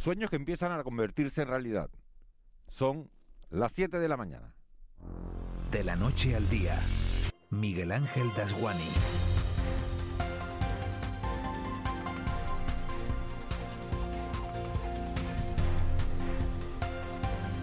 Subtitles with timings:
[0.00, 1.90] Sueños que empiezan a convertirse en realidad.
[2.68, 3.10] Son
[3.50, 4.54] las 7 de la mañana.
[5.70, 6.78] De la noche al día,
[7.50, 8.88] Miguel Ángel Dasguani.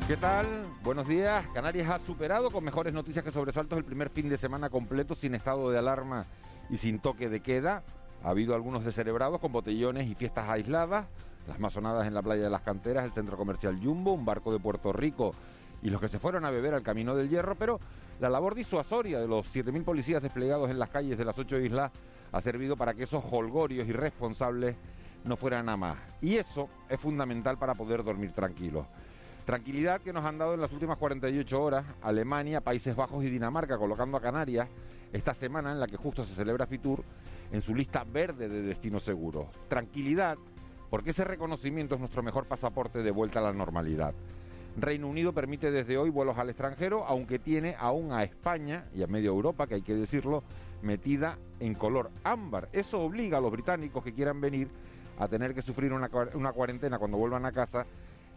[0.07, 0.45] ¿Qué tal?
[0.83, 1.49] Buenos días.
[1.55, 5.33] Canarias ha superado con mejores noticias que sobresaltos el primer fin de semana completo sin
[5.33, 6.27] estado de alarma
[6.69, 7.81] y sin toque de queda.
[8.23, 11.07] Ha habido algunos descerebrados con botellones y fiestas aisladas,
[11.48, 14.60] las masonadas en la playa de las canteras, el centro comercial Jumbo, un barco de
[14.60, 15.33] Puerto Rico
[15.82, 17.79] y los que se fueron a beber al Camino del Hierro, pero
[18.20, 21.92] la labor disuasoria de los 7.000 policías desplegados en las calles de las ocho islas
[22.32, 24.75] ha servido para que esos holgorios irresponsables
[25.23, 25.97] no fueran a más.
[26.21, 28.86] Y eso es fundamental para poder dormir tranquilos.
[29.45, 33.78] Tranquilidad que nos han dado en las últimas 48 horas Alemania, Países Bajos y Dinamarca,
[33.78, 34.67] colocando a Canarias
[35.14, 37.03] esta semana en la que justo se celebra Fitur
[37.52, 39.45] en su lista verde de destinos seguros.
[39.70, 40.38] Tranquilidad
[40.89, 44.14] porque ese reconocimiento es nuestro mejor pasaporte de vuelta a la normalidad.
[44.78, 49.08] Reino Unido permite desde hoy vuelos al extranjero, aunque tiene aún a España y a
[49.08, 50.44] media Europa, que hay que decirlo,
[50.84, 52.70] metida en color ámbar.
[52.73, 54.70] Eso obliga a los británicos que quieran venir
[55.17, 57.88] a tener que sufrir una, una cuarentena cuando vuelvan a casa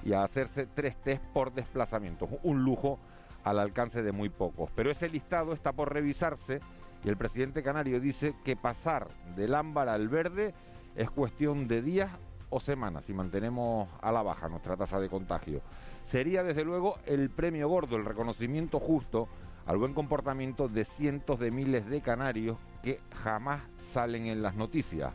[0.03, 2.27] y a hacerse tres test por desplazamiento.
[2.43, 2.99] Un lujo
[3.45, 4.71] al alcance de muy pocos.
[4.75, 6.61] Pero ese listado está por revisarse
[7.05, 10.55] y el presidente canario dice que pasar del ámbar al verde
[10.97, 12.11] es cuestión de días
[12.51, 15.63] o semanas si mantenemos a la baja nuestra tasa de contagio.
[16.05, 19.29] Sería desde luego el premio gordo, el reconocimiento justo
[19.67, 25.13] al buen comportamiento de cientos de miles de canarios que jamás salen en las noticias.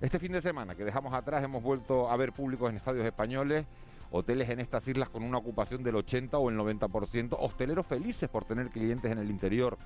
[0.00, 3.66] Este fin de semana que dejamos atrás hemos vuelto a ver públicos en estadios españoles
[4.12, 8.44] hoteles en estas islas con una ocupación del 80 o el 90%, hosteleros felices por
[8.44, 9.78] tener clientes en el interior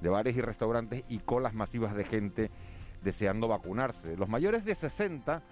[0.00, 2.50] de bares y restaurantes y colas masivas de gente
[3.02, 4.16] deseando vacunarse.
[4.16, 5.42] Los mayores de 60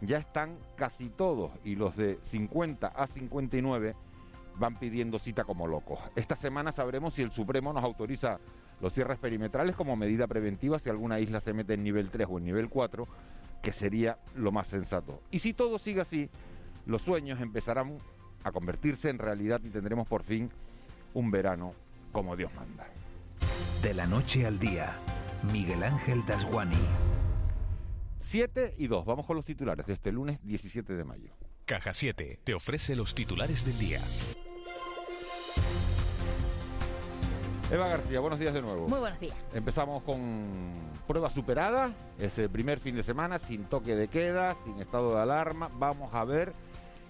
[0.00, 3.94] ya están casi todos y los de 50 a 59
[4.58, 5.98] van pidiendo cita como locos.
[6.16, 8.38] Esta semana sabremos si el Supremo nos autoriza
[8.80, 12.38] los cierres perimetrales como medida preventiva si alguna isla se mete en nivel 3 o
[12.38, 13.06] en nivel 4,
[13.62, 15.20] que sería lo más sensato.
[15.30, 16.30] Y si todo sigue así,
[16.86, 17.98] los sueños empezarán
[18.42, 20.50] a convertirse en realidad y tendremos por fin
[21.12, 21.72] un verano
[22.12, 22.86] como Dios manda.
[23.82, 24.94] De la noche al día,
[25.52, 27.09] Miguel Ángel Dasguani.
[28.20, 31.32] 7 y 2, vamos con los titulares de este lunes 17 de mayo.
[31.64, 34.00] Caja 7 te ofrece los titulares del día.
[37.70, 38.88] Eva García, buenos días de nuevo.
[38.88, 39.36] Muy buenos días.
[39.54, 40.72] Empezamos con
[41.06, 45.22] prueba superada, es el primer fin de semana sin toque de queda, sin estado de
[45.22, 45.70] alarma.
[45.78, 46.52] Vamos a ver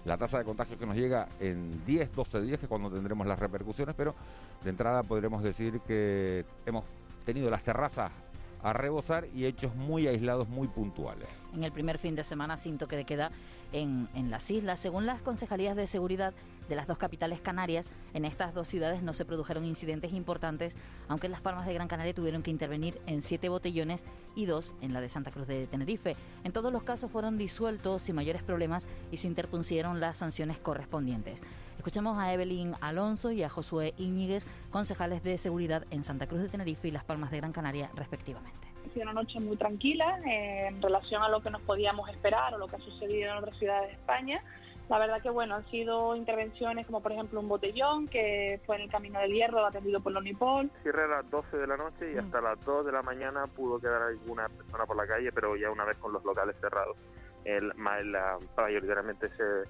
[0.05, 3.25] la tasa de contagio que nos llega en 10, 12 días, que es cuando tendremos
[3.27, 4.15] las repercusiones, pero
[4.63, 6.85] de entrada podremos decir que hemos
[7.25, 8.11] tenido las terrazas
[8.63, 11.27] a rebosar y hechos muy aislados, muy puntuales.
[11.53, 13.31] En el primer fin de semana sin toque de queda
[13.71, 16.33] en, en las islas, según las concejalías de seguridad
[16.69, 20.75] de las dos capitales canarias, en estas dos ciudades no se produjeron incidentes importantes,
[21.09, 24.05] aunque en Las Palmas de Gran Canaria tuvieron que intervenir en siete botellones
[24.35, 26.15] y dos en la de Santa Cruz de Tenerife.
[26.45, 31.41] En todos los casos fueron disueltos sin mayores problemas y se interpusieron las sanciones correspondientes.
[31.77, 36.49] Escuchamos a Evelyn Alonso y a Josué Íñiguez, concejales de seguridad en Santa Cruz de
[36.49, 38.67] Tenerife y Las Palmas de Gran Canaria, respectivamente.
[38.85, 42.53] Ha sido una noche muy tranquila eh, en relación a lo que nos podíamos esperar
[42.53, 44.43] o lo que ha sucedido en otras ciudades de España.
[44.91, 48.81] La verdad que bueno, han sido intervenciones como por ejemplo un botellón que fue en
[48.81, 50.69] el Camino del Hierro atendido por la Unipol.
[50.83, 53.79] Cierre a las 12 de la noche y hasta las 2 de la mañana pudo
[53.79, 56.97] quedar alguna persona por la calle, pero ya una vez con los locales cerrados.
[57.45, 57.69] El,
[58.11, 59.63] la, mayoritariamente se,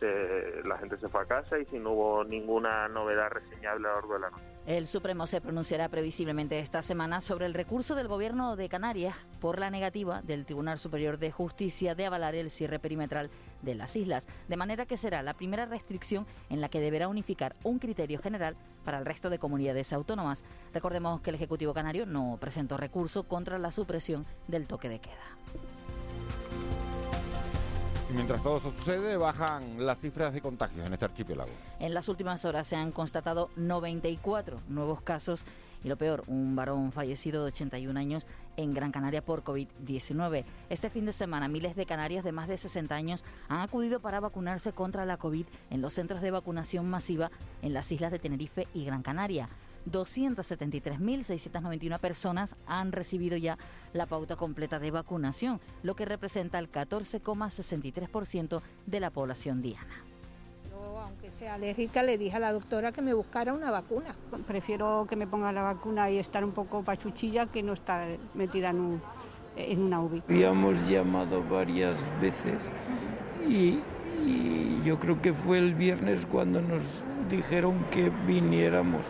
[0.00, 3.94] la gente se fue a casa y si no hubo ninguna novedad reseñable a lo
[3.94, 4.44] largo de la noche.
[4.66, 9.60] El Supremo se pronunciará previsiblemente esta semana sobre el recurso del Gobierno de Canarias por
[9.60, 13.30] la negativa del Tribunal Superior de Justicia de avalar el cierre perimetral
[13.62, 17.54] de las islas, de manera que será la primera restricción en la que deberá unificar
[17.62, 20.44] un criterio general para el resto de comunidades autónomas.
[20.74, 25.75] Recordemos que el Ejecutivo Canario no presentó recurso contra la supresión del toque de queda.
[28.16, 31.50] Mientras todo eso sucede, bajan las cifras de contagios en este archipiélago.
[31.78, 35.44] En las últimas horas se han constatado 94 nuevos casos
[35.84, 38.26] y lo peor, un varón fallecido de 81 años
[38.56, 40.44] en Gran Canaria por COVID-19.
[40.70, 44.18] Este fin de semana, miles de canarios de más de 60 años han acudido para
[44.18, 47.30] vacunarse contra la COVID en los centros de vacunación masiva
[47.60, 49.50] en las islas de Tenerife y Gran Canaria.
[49.90, 53.58] 273.691 personas han recibido ya
[53.92, 60.04] la pauta completa de vacunación, lo que representa el 14,63% de la población diana.
[60.70, 64.14] Yo, aunque sea alérgica, le dije a la doctora que me buscara una vacuna.
[64.46, 68.68] Prefiero que me ponga la vacuna y estar un poco pachuchilla que no estar metida
[68.70, 69.00] en, un,
[69.56, 70.22] en una UBI.
[70.28, 72.72] Habíamos llamado varias veces
[73.48, 73.78] y,
[74.24, 76.82] y yo creo que fue el viernes cuando nos
[77.30, 79.06] dijeron que viniéramos.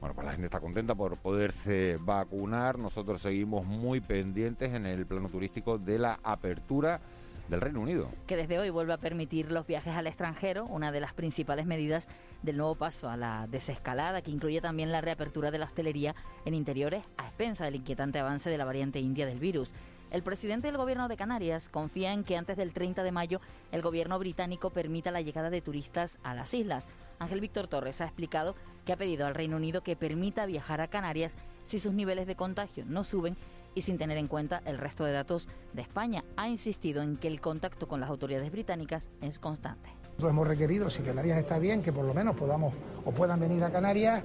[0.00, 2.78] Bueno, pues la gente está contenta por poderse vacunar.
[2.78, 7.00] Nosotros seguimos muy pendientes en el plano turístico de la apertura
[7.48, 8.08] del Reino Unido.
[8.26, 12.06] Que desde hoy vuelve a permitir los viajes al extranjero, una de las principales medidas
[12.42, 16.14] del nuevo paso a la desescalada, que incluye también la reapertura de la hostelería
[16.44, 19.72] en interiores a expensa del inquietante avance de la variante india del virus.
[20.10, 23.40] El presidente del gobierno de Canarias confía en que antes del 30 de mayo
[23.72, 26.86] el gobierno británico permita la llegada de turistas a las islas.
[27.18, 28.54] Ángel Víctor Torres ha explicado
[28.86, 32.36] que ha pedido al Reino Unido que permita viajar a Canarias si sus niveles de
[32.36, 33.36] contagio no suben
[33.74, 36.24] y sin tener en cuenta el resto de datos de España.
[36.36, 39.90] Ha insistido en que el contacto con las autoridades británicas es constante.
[40.04, 42.72] Nosotros hemos requerido, si Canarias está bien, que por lo menos podamos
[43.04, 44.24] o puedan venir a Canarias.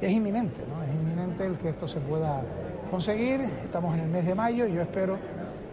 [0.00, 0.82] Es inminente, ¿no?
[0.82, 2.42] Es inminente el que esto se pueda
[2.90, 3.40] conseguir.
[3.64, 5.18] Estamos en el mes de mayo y yo espero,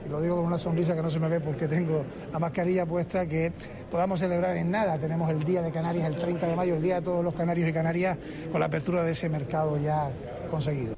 [0.06, 2.86] y lo digo con una sonrisa que no se me ve porque tengo la mascarilla
[2.86, 3.52] puesta, que
[3.90, 4.98] podamos celebrar en nada.
[4.98, 7.70] Tenemos el Día de Canarias el 30 de mayo, el Día de todos los canarios
[7.70, 8.18] y canarias,
[8.52, 10.10] con la apertura de ese mercado ya
[10.50, 10.96] conseguido.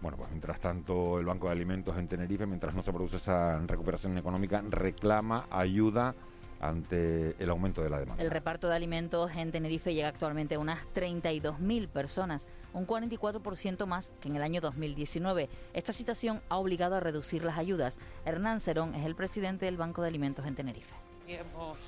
[0.00, 3.58] Bueno, pues mientras tanto el Banco de Alimentos en Tenerife, mientras no se produce esa
[3.58, 6.14] recuperación económica, reclama ayuda
[6.62, 8.22] ante el aumento de la demanda.
[8.22, 14.12] El reparto de alimentos en Tenerife llega actualmente a unas 32.000 personas, un 44% más
[14.20, 15.50] que en el año 2019.
[15.74, 17.98] Esta situación ha obligado a reducir las ayudas.
[18.24, 20.94] Hernán Cerón es el presidente del Banco de Alimentos en Tenerife.
[21.26, 21.78] Tenemos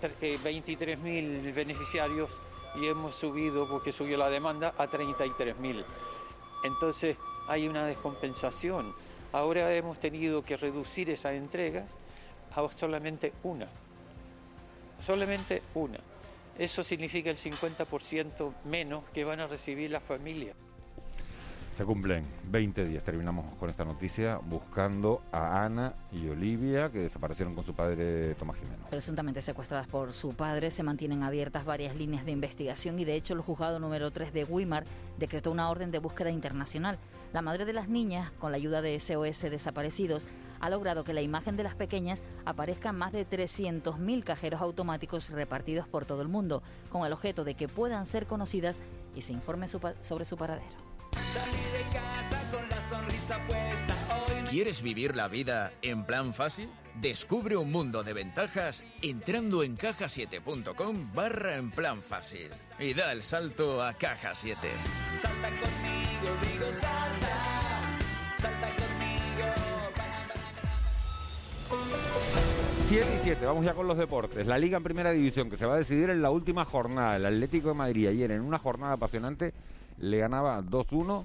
[0.00, 2.30] 23.000 beneficiarios
[2.74, 5.84] y hemos subido, porque subió la demanda, a 33.000.
[6.64, 8.94] Entonces hay una descompensación.
[9.32, 11.90] Ahora hemos tenido que reducir esas entregas
[12.54, 13.68] a solamente una
[15.00, 15.98] solamente una.
[16.58, 20.56] Eso significa el 50% menos que van a recibir las familias.
[21.76, 27.54] Se cumplen 20 días, terminamos con esta noticia, buscando a Ana y Olivia, que desaparecieron
[27.54, 28.86] con su padre Tomás Jimeno.
[28.88, 33.34] Presuntamente secuestradas por su padre, se mantienen abiertas varias líneas de investigación y de hecho
[33.34, 34.84] el juzgado número 3 de Weimar
[35.18, 36.96] decretó una orden de búsqueda internacional.
[37.34, 40.28] La madre de las niñas, con la ayuda de SOS Desaparecidos,
[40.60, 45.28] ha logrado que la imagen de las pequeñas aparezca en más de 300.000 cajeros automáticos
[45.28, 48.80] repartidos por todo el mundo, con el objeto de que puedan ser conocidas
[49.14, 50.85] y se informe sobre su paradero.
[54.56, 56.70] ¿Quieres vivir la vida en plan fácil?
[56.94, 62.48] Descubre un mundo de ventajas entrando en cajasiete.com barra en plan fácil
[62.78, 64.58] y da el salto a Caja 7.
[65.18, 67.98] Salta conmigo, digo salta,
[68.38, 68.96] salta conmigo.
[72.88, 74.46] 7 y 7, vamos ya con los deportes.
[74.46, 77.16] La Liga en Primera División que se va a decidir en la última jornada.
[77.16, 79.52] El Atlético de Madrid ayer en una jornada apasionante
[79.98, 81.24] le ganaba 2-1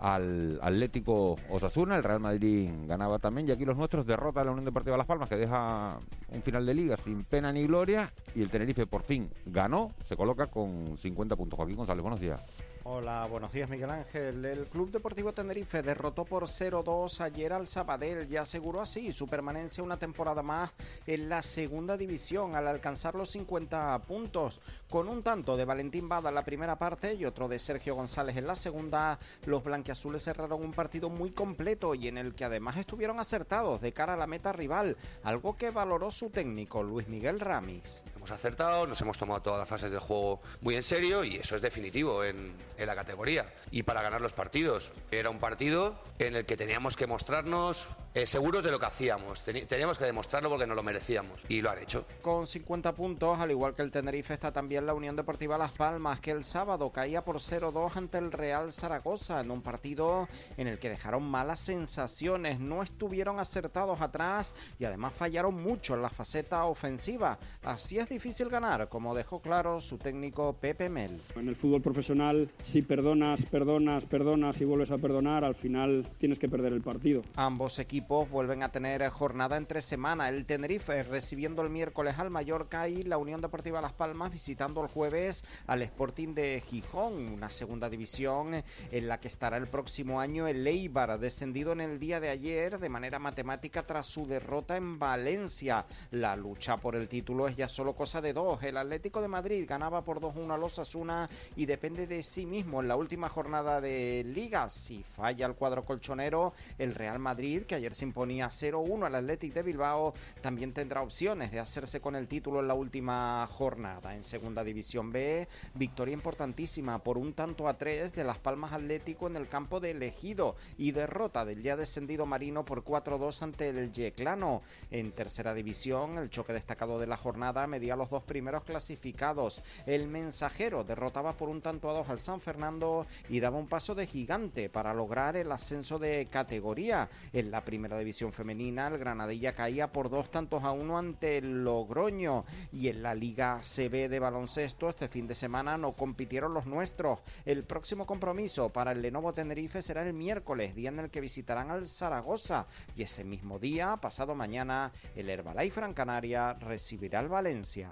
[0.00, 4.50] al Atlético Osasuna, el Real Madrid ganaba también y aquí los nuestros derrota a la
[4.50, 5.98] Unión Deportiva Las Palmas que deja
[6.28, 10.16] un final de liga sin pena ni gloria y el Tenerife por fin ganó, se
[10.16, 11.56] coloca con 50 puntos.
[11.56, 12.40] Joaquín González, buenos días.
[12.86, 14.44] Hola, buenos días Miguel Ángel.
[14.44, 19.82] El Club Deportivo Tenerife derrotó por 0-2 ayer al Sabadell y aseguró así su permanencia
[19.82, 20.70] una temporada más
[21.06, 24.60] en la segunda división al alcanzar los 50 puntos.
[24.90, 28.36] Con un tanto de Valentín Bada en la primera parte y otro de Sergio González
[28.36, 32.76] en la segunda, los blanquiazules cerraron un partido muy completo y en el que además
[32.76, 37.40] estuvieron acertados de cara a la meta rival, algo que valoró su técnico Luis Miguel
[37.40, 38.04] Ramis.
[38.24, 41.56] Hemos acertado, nos hemos tomado todas las fases del juego muy en serio y eso
[41.56, 44.92] es definitivo en, en la categoría y para ganar los partidos.
[45.10, 49.42] Era un partido en el que teníamos que mostrarnos eh, seguros de lo que hacíamos.
[49.42, 52.06] teníamos que demostrarlo porque nos lo merecíamos y lo han hecho.
[52.22, 56.20] Con 50 puntos, al igual que el Tenerife, está también la Unión Deportiva Las Palmas,
[56.20, 60.78] que el sábado caía por 0-2 ante el Real Zaragoza en un partido en el
[60.78, 66.66] que dejaron malas sensaciones, no estuvieron acertados atrás y además fallaron mucho en la faceta
[66.66, 67.36] ofensiva.
[67.64, 71.20] Así es difícil ganar, como dejó claro su técnico Pepe Mel.
[71.34, 76.38] En el fútbol profesional, si perdonas, perdonas, perdonas y vuelves a perdonar, al final tienes
[76.38, 77.22] que perder el partido.
[77.34, 80.28] Ambos equipos vuelven a tener jornada entre semana.
[80.28, 84.88] El Tenerife recibiendo el miércoles al Mallorca y la Unión Deportiva Las Palmas visitando el
[84.88, 90.46] jueves al Sporting de Gijón, una segunda división en la que estará el próximo año
[90.46, 95.00] el Eibar, descendido en el día de ayer de manera matemática tras su derrota en
[95.00, 95.84] Valencia.
[96.12, 98.62] La lucha por el título es ya solo cosa de dos.
[98.62, 102.82] El Atlético de Madrid ganaba por 2-1 a los Asuna y depende de sí mismo
[102.82, 104.68] en la última jornada de Liga.
[104.68, 109.54] Si falla el cuadro colchonero, el Real Madrid, que ayer se imponía 0-1 al Athletic
[109.54, 114.14] de Bilbao, también tendrá opciones de hacerse con el título en la última jornada.
[114.14, 119.28] En Segunda División B, victoria importantísima por un tanto a tres de Las Palmas Atlético
[119.28, 123.92] en el campo de Elegido y derrota del ya descendido Marino por 4-2 ante el
[123.92, 124.60] Yeclano.
[124.90, 129.62] En Tercera División, el choque destacado de la jornada medía los dos primeros clasificados.
[129.86, 133.94] El Mensajero derrotaba por un tanto a dos al San Fernando y daba un paso
[133.94, 137.08] de gigante para lograr el ascenso de categoría.
[137.32, 141.64] En la primera división femenina, el Granadilla caía por dos tantos a uno ante el
[141.64, 142.44] Logroño.
[142.72, 147.20] Y en la Liga CB de baloncesto, este fin de semana no compitieron los nuestros.
[147.44, 151.70] El próximo compromiso para el Lenovo Tenerife será el miércoles, día en el que visitarán
[151.70, 152.66] al Zaragoza.
[152.96, 157.83] Y ese mismo día, pasado mañana, el Herbalife Gran Canaria recibirá al Valencia.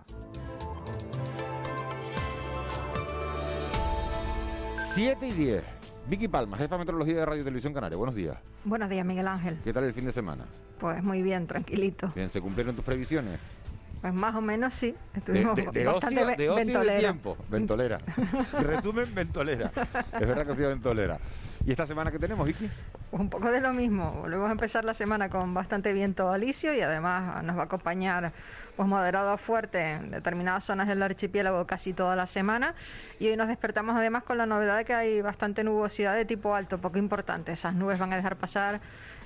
[4.94, 5.64] 7 y 10.
[6.08, 7.96] Vicky Palma, jefa de meteorología de Radio y Televisión Canaria.
[7.96, 8.36] Buenos días.
[8.64, 9.58] Buenos días, Miguel Ángel.
[9.64, 10.44] ¿Qué tal el fin de semana?
[10.78, 12.12] Pues muy bien, tranquilito.
[12.14, 13.38] Bien, ¿se cumplieron tus previsiones?
[14.02, 14.94] Pues más o menos sí.
[15.14, 17.36] Estuvimos de, de, de bastante ocio, de ocio de tiempo.
[17.48, 18.00] Ventolera.
[18.60, 19.70] Resumen, ventolera.
[20.20, 21.18] Es verdad que ha sido ventolera.
[21.64, 22.68] ¿Y esta semana qué tenemos, Vicky?
[23.10, 24.10] Pues un poco de lo mismo.
[24.20, 28.32] Volvemos a empezar la semana con bastante viento alisio y además nos va a acompañar
[28.76, 32.74] pues moderado fuerte en determinadas zonas del archipiélago casi toda la semana.
[33.18, 36.54] Y hoy nos despertamos además con la novedad de que hay bastante nubosidad de tipo
[36.54, 37.52] alto, poco importante.
[37.52, 38.80] Esas nubes van a dejar pasar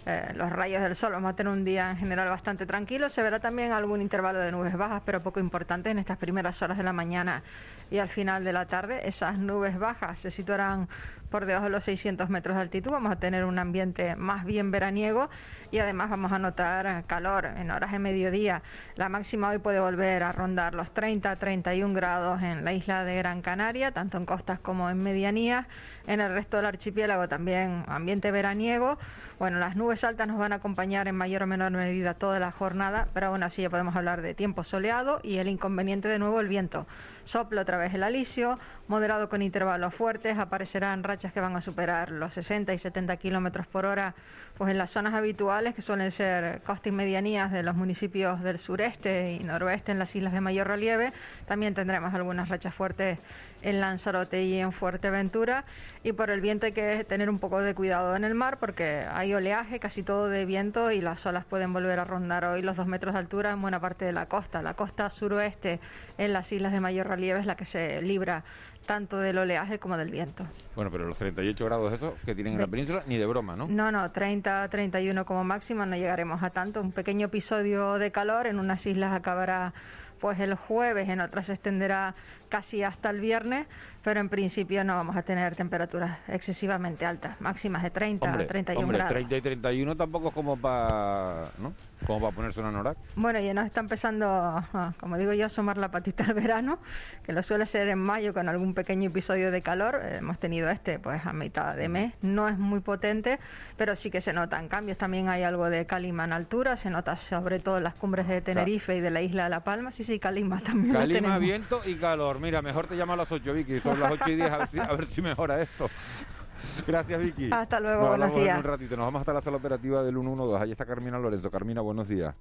[0.08, 1.10] eh, los rayos del sol.
[1.10, 3.08] Vamos a tener un día en general bastante tranquilo.
[3.08, 6.78] Se verá también algún intervalo de nubes bajas, pero poco importante en estas primeras horas
[6.78, 7.42] de la mañana
[7.90, 9.08] y al final de la tarde.
[9.08, 10.88] Esas nubes bajas se situarán
[11.30, 12.90] por debajo de los 600 metros de altitud.
[12.90, 15.28] Vamos a tener un ambiente más bien veraniego
[15.70, 18.62] y además vamos a notar calor en horas de mediodía.
[18.94, 23.42] La máxima hoy puede volver a rondar los 30-31 grados en la isla de Gran
[23.42, 25.66] Canaria, tanto en costas como en medianías.
[26.06, 28.96] En el resto del archipiélago también ambiente veraniego.
[29.38, 32.50] Bueno, las nubes altas nos van a acompañar en mayor o menor medida toda la
[32.50, 36.40] jornada, pero aún así ya podemos hablar de tiempo soleado y el inconveniente de nuevo
[36.40, 36.86] el viento.
[37.26, 38.56] Soplo otra vez el alisio,
[38.86, 43.66] moderado con intervalos fuertes, aparecerán rachas que van a superar los 60 y 70 kilómetros
[43.66, 44.14] por hora,
[44.56, 48.60] pues en las zonas habituales que suelen ser costas y medianías de los municipios del
[48.60, 51.12] sureste y noroeste en las islas de mayor relieve.
[51.46, 53.18] También tendremos algunas rachas fuertes
[53.62, 55.64] en Lanzarote y en Fuerteventura.
[56.04, 59.04] Y por el viento hay que tener un poco de cuidado en el mar porque
[59.12, 62.76] hay oleaje, casi todo de viento, y las olas pueden volver a rondar hoy los
[62.76, 64.62] dos metros de altura en buena parte de la costa.
[64.62, 65.80] La costa suroeste
[66.18, 68.44] en las islas de mayor relieve es la que se libra
[68.86, 70.46] tanto del oleaje como del viento.
[70.74, 73.66] Bueno, pero los 38 grados esos que tienen en la península, ni de broma, ¿no?
[73.66, 76.80] No, no, 30, 31 como máximo, no llegaremos a tanto.
[76.80, 79.74] Un pequeño episodio de calor en unas islas acabará
[80.20, 82.14] pues el jueves, en otras se extenderá
[82.48, 83.66] casi hasta el viernes,
[84.02, 88.46] pero en principio no vamos a tener temperaturas excesivamente altas, máximas de 30 hombre, a
[88.46, 89.12] 31 hombre, grados.
[89.14, 91.72] 30 y 31 tampoco es como para, ¿no?
[92.06, 92.96] Como para ponerse una anorak.
[93.16, 94.62] Bueno, ya nos está empezando,
[95.00, 96.78] como digo yo, a asomar la patita al verano,
[97.24, 100.00] que lo suele ser en mayo con algún pequeño episodio de calor.
[100.04, 102.14] Hemos tenido este pues a mitad de mes.
[102.22, 103.40] No es muy potente,
[103.76, 104.98] pero sí que se notan cambios.
[104.98, 108.40] También hay algo de calima en altura, se nota sobre todo en las cumbres de
[108.40, 109.90] Tenerife y de la isla de La Palma.
[109.90, 110.94] Sí, sí, calima también.
[110.94, 112.35] Calima, viento y calor.
[112.40, 113.80] Mira, mejor te llamo a las 8, Vicky.
[113.80, 115.88] Son las 8 y 10, a ver si, a ver si mejora esto.
[116.86, 117.50] Gracias, Vicky.
[117.52, 118.58] Hasta luego, Nos buenos hablamos en días.
[118.58, 118.96] un ratito.
[118.96, 120.62] Nos vamos hasta la sala operativa del 112.
[120.64, 121.50] Ahí está Carmina Lorenzo.
[121.50, 122.34] Carmina, buenos días.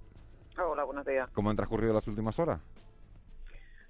[0.58, 1.30] Hola, buenos días.
[1.34, 2.60] ¿Cómo han transcurrido las últimas horas?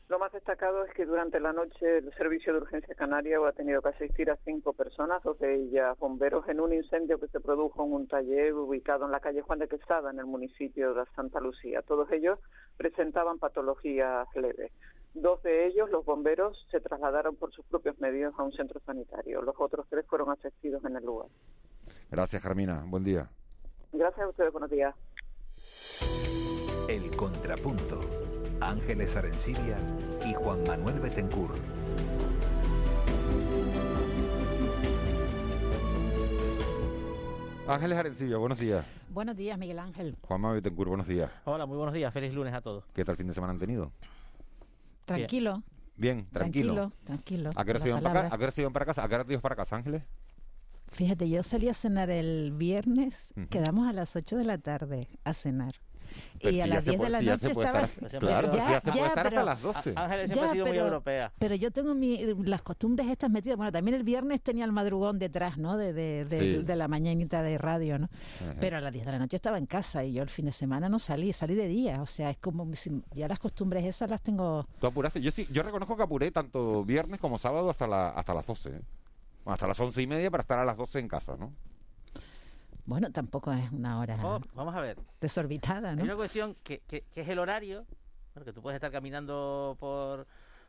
[0.07, 3.81] Lo más destacado es que durante la noche el Servicio de Urgencia Canaria ha tenido
[3.81, 7.83] que asistir a cinco personas, dos de ellas bomberos, en un incendio que se produjo
[7.83, 11.39] en un taller ubicado en la calle Juan de Quesada, en el municipio de Santa
[11.39, 11.81] Lucía.
[11.81, 12.37] Todos ellos
[12.77, 14.71] presentaban patologías leves.
[15.15, 19.41] Dos de ellos, los bomberos, se trasladaron por sus propios medios a un centro sanitario.
[19.41, 21.29] Los otros tres fueron asistidos en el lugar.
[22.11, 22.83] Gracias, Carmina.
[22.85, 23.29] Buen día.
[23.93, 24.93] Gracias a ustedes, buenos días.
[26.89, 28.01] El Contrapunto.
[28.59, 29.77] Ángeles Arencibia
[30.25, 31.51] y Juan Manuel Betencur.
[37.67, 38.85] Ángeles Arencillo, buenos días.
[39.09, 40.17] Buenos días, Miguel Ángel.
[40.21, 41.31] Juanma Betancourt, buenos días.
[41.45, 42.13] Hola, muy buenos días.
[42.13, 42.83] Feliz lunes a todos.
[42.93, 43.93] ¿Qué tal fin de semana han tenido?
[45.05, 45.63] Tranquilo.
[45.97, 46.73] Bien, tranquilo.
[46.73, 47.51] Tranquilo, tranquilo.
[47.55, 49.03] ¿A qué hora se iban para para casa?
[49.03, 50.03] ¿A qué hora te ibas para casa, Ángeles?
[50.91, 53.47] Fíjate, yo salí a cenar el viernes, Ujú.
[53.47, 55.75] quedamos a las 8 de la tarde a cenar.
[56.41, 57.81] Pero y a si ya las se 10 de la si ya noche estaba...
[57.81, 59.93] estar- claro, pues ya se puede estar hasta pero- las 12.
[59.95, 61.31] Ángeles siempre ha sido muy europea.
[61.39, 63.57] Pero yo tengo mi, las costumbres estas metidas.
[63.57, 65.77] Bueno, también el viernes tenía el madrugón detrás, ¿no?
[65.77, 66.63] De, de, de- Sí.
[66.63, 68.09] de la mañanita de radio, ¿no?
[68.41, 68.55] Ajá.
[68.59, 70.51] Pero a las 10 de la noche estaba en casa y yo el fin de
[70.51, 72.01] semana no salí, salí de día.
[72.01, 74.67] O sea, es como si ya las costumbres esas las tengo...
[74.79, 75.21] ¿Tú apuraste?
[75.21, 78.69] Yo sí, yo reconozco que apuré tanto viernes como sábado hasta, la, hasta las 12.
[78.69, 78.71] ¿eh?
[79.43, 81.51] Bueno, hasta las once y media para estar a las 12 en casa, ¿no?
[82.85, 84.97] Bueno, tampoco es una hora Vamos, vamos a ver.
[85.19, 86.03] desorbitada, Hay ¿no?
[86.03, 87.85] una cuestión que, que- que es el horario,
[88.33, 90.27] bueno, que tú puedes estar caminando por,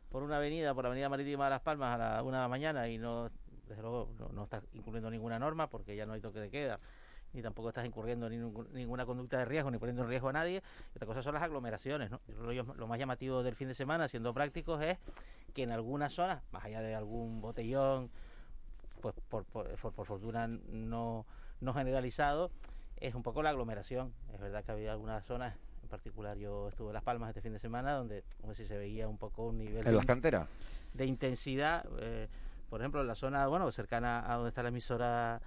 [0.09, 2.47] por una avenida, por la avenida marítima de Las Palmas a la una de la
[2.47, 3.29] mañana y no,
[3.67, 6.79] desde luego, no, no estás incurriendo ninguna norma porque ya no hay toque de queda,
[7.33, 10.63] ni tampoco estás incurriendo en ninguna conducta de riesgo, ni poniendo en riesgo a nadie.
[10.93, 12.19] Y otra cosa son las aglomeraciones, ¿no?
[12.75, 14.97] Lo más llamativo del fin de semana, siendo prácticos, es
[15.53, 18.09] que en algunas zonas, más allá de algún botellón,
[19.01, 21.25] pues por, por, por- por fortuna no,
[21.61, 22.51] no generalizado,
[22.97, 24.13] es un poco la aglomeración.
[24.33, 27.53] Es verdad que había algunas zonas, en particular yo estuve en Las Palmas este fin
[27.53, 30.47] de semana, donde como si se veía un poco un nivel En de, las canteras.
[30.93, 31.85] de intensidad.
[31.99, 32.27] eh,
[32.69, 35.39] por ejemplo, en la zona, bueno, cercana a donde está la emisora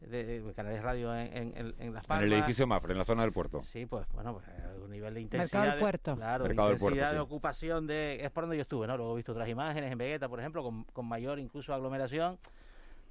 [0.00, 2.24] de, de Canales Radio en, en- en- en Las En Palmas.
[2.26, 3.62] el edificio Mafre, en la zona del puerto.
[3.62, 4.44] Sí, pues bueno, pues
[4.84, 5.62] un nivel de Mercado intensidad.
[5.62, 6.16] del de- Puerto.
[6.16, 7.22] Claro, Mercado de del Puerto, intensidad de sí.
[7.22, 8.18] ocupación de.
[8.22, 8.94] Es por donde yo estuve, ¿no?
[8.98, 12.38] Luego he visto otras imágenes en Vegeta, por ejemplo, con, con mayor incluso aglomeración,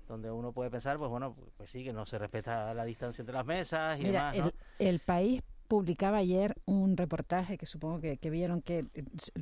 [0.08, 3.36] donde uno puede pensar, pues bueno, pues sí, que no se respeta la distancia entre
[3.36, 4.52] las mesas y Mira, demás, ¿no?
[4.80, 8.86] el, el país publicaba ayer un reportaje que supongo que, que vieron que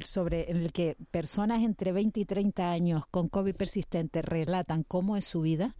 [0.06, 5.18] sobre en el que personas entre 20 y 30 años con COVID persistente relatan cómo
[5.18, 5.76] es su vida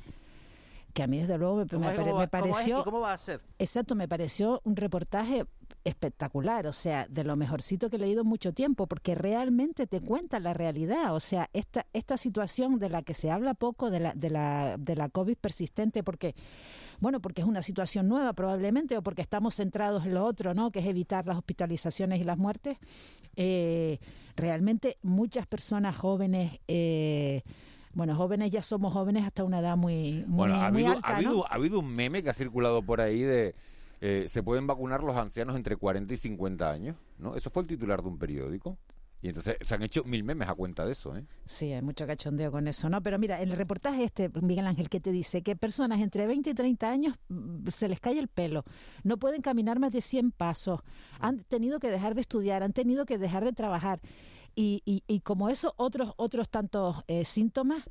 [0.94, 3.42] que a mí desde luego me, ¿Cómo me me pareció cómo va a ser?
[3.58, 5.46] exacto me pareció un reportaje
[5.84, 10.02] espectacular, o sea, de lo mejorcito que he leído en mucho tiempo, porque realmente te
[10.02, 14.00] cuenta la realidad, o sea, esta, esta situación de la que se habla poco, de
[14.00, 16.36] la, de la, de la COVID persistente, porque,
[17.00, 20.72] bueno, porque es una situación nueva probablemente, o porque estamos centrados en lo otro, ¿no?
[20.72, 22.78] Que es evitar las hospitalizaciones y las muertes,
[23.36, 24.00] eh,
[24.36, 27.44] realmente muchas personas jóvenes, eh,
[27.94, 31.08] bueno, jóvenes ya somos jóvenes hasta una edad muy, muy, Bueno, ha muy habido, alta,
[31.08, 31.30] ha, ¿no?
[31.30, 33.54] habido, ha habido un meme que ha circulado por ahí de
[34.06, 37.38] eh, se pueden vacunar los ancianos entre 40 y 50 años, ¿no?
[37.38, 38.78] Eso fue el titular de un periódico.
[39.22, 41.26] Y entonces se han hecho mil memes a cuenta de eso, ¿eh?
[41.46, 43.02] Sí, hay mucho cachondeo con eso, ¿no?
[43.02, 46.54] Pero mira, el reportaje este, Miguel Ángel, que te dice que personas entre 20 y
[46.54, 48.66] 30 años mm, se les cae el pelo,
[49.04, 50.82] no pueden caminar más de 100 pasos,
[51.22, 54.02] han tenido que dejar de estudiar, han tenido que dejar de trabajar.
[54.54, 57.86] Y, y, y como eso, otros, otros tantos eh, síntomas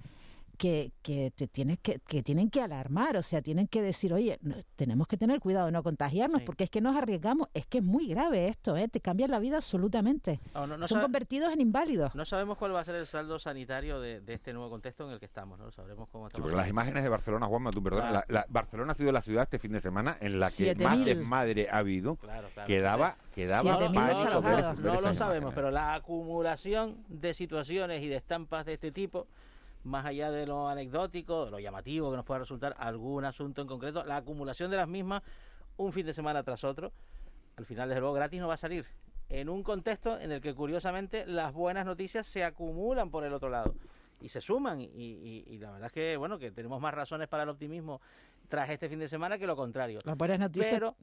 [0.59, 4.39] que, que te tienes que, que tienen que alarmar, o sea, tienen que decir, oye,
[4.43, 6.47] no- tenemos que tener cuidado de no contagiarnos, Sí.
[6.47, 8.87] porque es que nos arriesgamos, es que es muy grave esto, ¿eh?
[8.89, 10.41] te cambia la vida absolutamente.
[10.55, 12.15] No, no- no Son convertidos en inválidos.
[12.15, 15.13] No sabemos cuál va a ser el saldo sanitario de, de este nuevo contexto en
[15.15, 15.73] el que estamos, ¿no?
[15.73, 16.45] Sabremos cómo Sí, estamos.
[16.45, 18.27] porque las imágenes de Barcelona, Juanma, tú perdona, Claro.
[18.29, 21.05] la, la- Barcelona ha sido la ciudad este fin de semana en la que más
[21.05, 22.67] desmadre ha habido, Claro, claro.
[22.69, 24.77] que daba, que daba Siete mil pánico ver, desalojados.
[24.83, 25.55] ver no lo sabemos, imágenes.
[25.55, 29.27] pero la acumulación de situaciones y de estampas de este tipo,
[29.85, 33.68] más allá de lo anecdótico, de lo llamativo que nos pueda resultar algún asunto en
[33.68, 35.23] concreto, la acumulación de las mismas
[35.77, 36.92] un fin de semana tras otro,
[37.57, 38.87] al final desde luego gratis no va a salir.
[39.29, 43.49] En un contexto en el que curiosamente las buenas noticias se acumulan por el otro
[43.49, 43.75] lado
[44.21, 47.29] y se suman y, y- y la verdad es que bueno que tenemos más razones
[47.29, 48.01] para el optimismo
[48.49, 50.01] tras este fin de semana que lo contrario.
[50.05, 50.97] Las buenas noticias Pero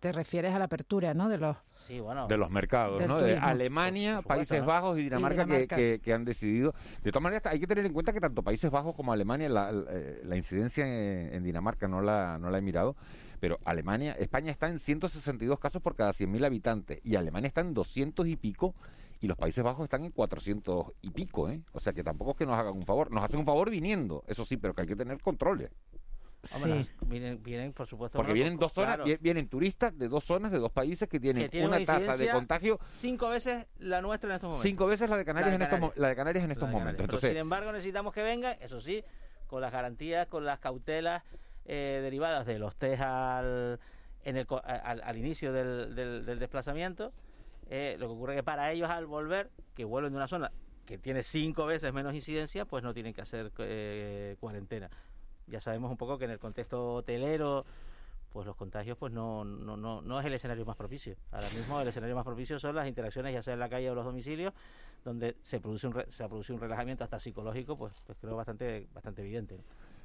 [0.00, 1.28] te refieres a la apertura, ¿no?
[1.28, 3.20] De los sí, bueno, de los mercados, ¿no?
[3.20, 3.36] De.
[3.36, 4.66] Alemania, supuesto, Países ¿no?
[4.66, 5.76] Bajos y Dinamarca, que- Dinamarca.
[5.76, 6.74] Que, que han decidido.
[7.02, 9.70] De todas maneras, hay que tener en cuenta que tanto Países Bajos como Alemania, la,
[9.70, 12.96] la- eh, la incidencia en, en Dinamarca no la, no la he mirado,
[13.40, 17.74] pero Alemania, España está en 162 casos por cada 100.000 habitantes y Alemania está en
[17.74, 18.74] 200 y pico
[19.20, 21.60] y los Países Bajos están en 400 y pico, ¿eh?
[21.72, 24.24] O sea que tampoco es que nos hagan un favor, nos hacen un favor viniendo,
[24.26, 25.70] eso sí, pero que hay que tener controles.
[26.42, 26.88] Sí.
[27.06, 28.16] vienen, vienen, por supuesto.
[28.16, 31.42] Porque vienen dos zonas, claro, vienen turistas de dos zonas, de dos países que tienen,
[31.44, 34.68] Que tienen una una tasa de contagio cinco veces la nuestra en estos momentos.
[34.68, 36.94] cinco veces la de Canarias, La de en, estos, la de Canarias en estos momentos.
[36.96, 39.04] Pero, Entonces, sin embargo, necesitamos que vengan, eso sí,
[39.46, 41.22] con las garantías, con las cautelas
[41.66, 43.78] eh, derivadas de los test al,
[44.24, 47.12] en el, al, al inicio del, del- del desplazamiento.
[47.68, 50.50] Eh, lo que ocurre que para ellos al volver, que vuelven de una zona
[50.86, 54.90] que tiene cinco veces menos incidencia, pues no tienen que hacer eh, cuarentena.
[55.50, 57.64] Ya sabemos un poco que en el contexto hotelero,
[58.32, 61.16] pues los contagios pues no, no, no, no es el escenario más propicio.
[61.32, 63.94] Ahora mismo el escenario más propicio son las interacciones ya sea en la calle o
[63.94, 64.54] los domicilios,
[65.04, 68.86] donde se produce un, se ha producido un relajamiento hasta psicológico, pues, pues creo bastante,
[68.94, 69.58] bastante evidente.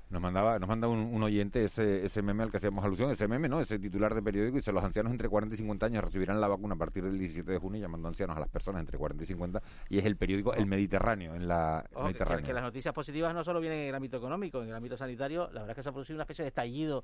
[0.09, 3.27] Nos mandaba nos manda un, un oyente ese, ese meme al que hacíamos alusión, ese
[3.27, 3.59] meme, ¿no?
[3.59, 6.75] Ese titular de periódico, dice, los ancianos entre 40 y 50 años recibirán la vacuna
[6.75, 9.61] a partir del 17 de junio, llamando ancianos a las personas entre 40 y 50,
[9.89, 12.45] y es el periódico El Mediterráneo, en la que, Mediterráneo.
[12.45, 15.49] que las noticias positivas no solo vienen en el ámbito económico, en el ámbito sanitario,
[15.51, 17.03] la verdad es que se ha producido una especie de estallido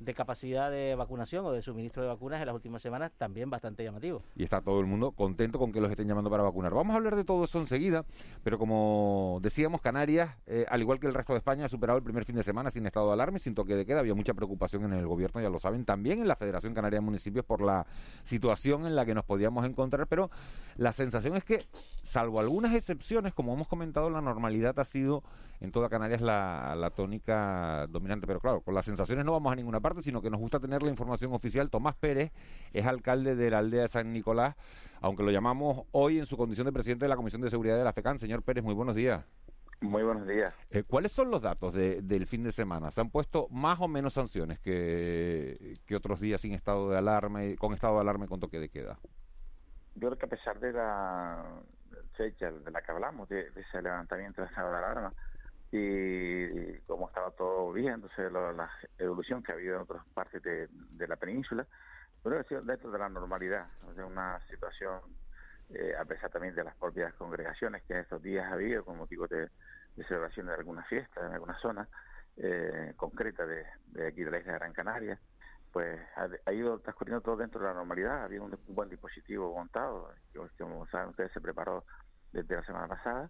[0.00, 3.82] de capacidad de vacunación o de suministro de vacunas en las últimas semanas también bastante
[3.84, 4.22] llamativo.
[4.36, 6.72] Y está todo el mundo contento con que los estén llamando para vacunar.
[6.74, 8.04] Vamos a hablar de todo eso enseguida,
[8.44, 12.04] pero como decíamos, Canarias, eh, al igual que el resto de España, ha superado el
[12.04, 14.00] primer fin de semana sin estado de alarma y sin toque de queda.
[14.00, 17.04] Había mucha preocupación en el gobierno, ya lo saben, también en la Federación Canaria de
[17.04, 17.86] Municipios por la
[18.24, 20.30] situación en la que nos podíamos encontrar, pero
[20.76, 21.64] la sensación es que,
[22.02, 25.22] salvo algunas excepciones, como hemos comentado, la normalidad ha sido
[25.60, 28.26] en toda Canarias la, la tónica dominante.
[28.26, 30.82] Pero claro, con las sensaciones no vamos a ninguna parte, sino que nos gusta tener
[30.82, 31.70] la información oficial.
[31.70, 32.32] Tomás Pérez
[32.72, 34.56] es alcalde de la aldea de San Nicolás,
[35.00, 37.84] aunque lo llamamos hoy en su condición de presidente de la Comisión de Seguridad de
[37.84, 38.18] la FECAN.
[38.18, 39.24] Señor Pérez, muy buenos días.
[39.80, 40.52] Muy buenos días.
[40.70, 42.90] Eh, ¿Cuáles son los datos de, del fin de semana?
[42.90, 47.44] ¿Se han puesto más o menos sanciones que, que otros días sin estado de alarma,
[47.44, 48.98] y, con estado de alarma y con toque de queda?
[49.94, 51.44] Yo creo que a pesar de la
[52.16, 55.14] fecha de la que hablamos, de, de ese levantamiento del estado de alarma,
[55.70, 60.68] y, como estaba todo bien, entonces la evolución que ha habido en otras partes de,
[60.70, 61.66] de la península,
[62.22, 65.00] pero ha sido dentro de la normalidad, de una situación,
[65.70, 68.96] eh, a pesar también de las propias congregaciones que en estos días ha habido con
[68.96, 69.48] motivo de,
[70.06, 71.88] celebración de algunas fiestas en algunas zonas
[72.36, 75.18] eh, concretas de, de, aquí de la isla de Gran Canaria,
[75.72, 79.52] pues ha, ha, ido transcurriendo todo dentro de la normalidad, había un, un buen dispositivo
[79.52, 81.84] montado, que como saben ustedes se preparó
[82.32, 83.28] desde la semana pasada,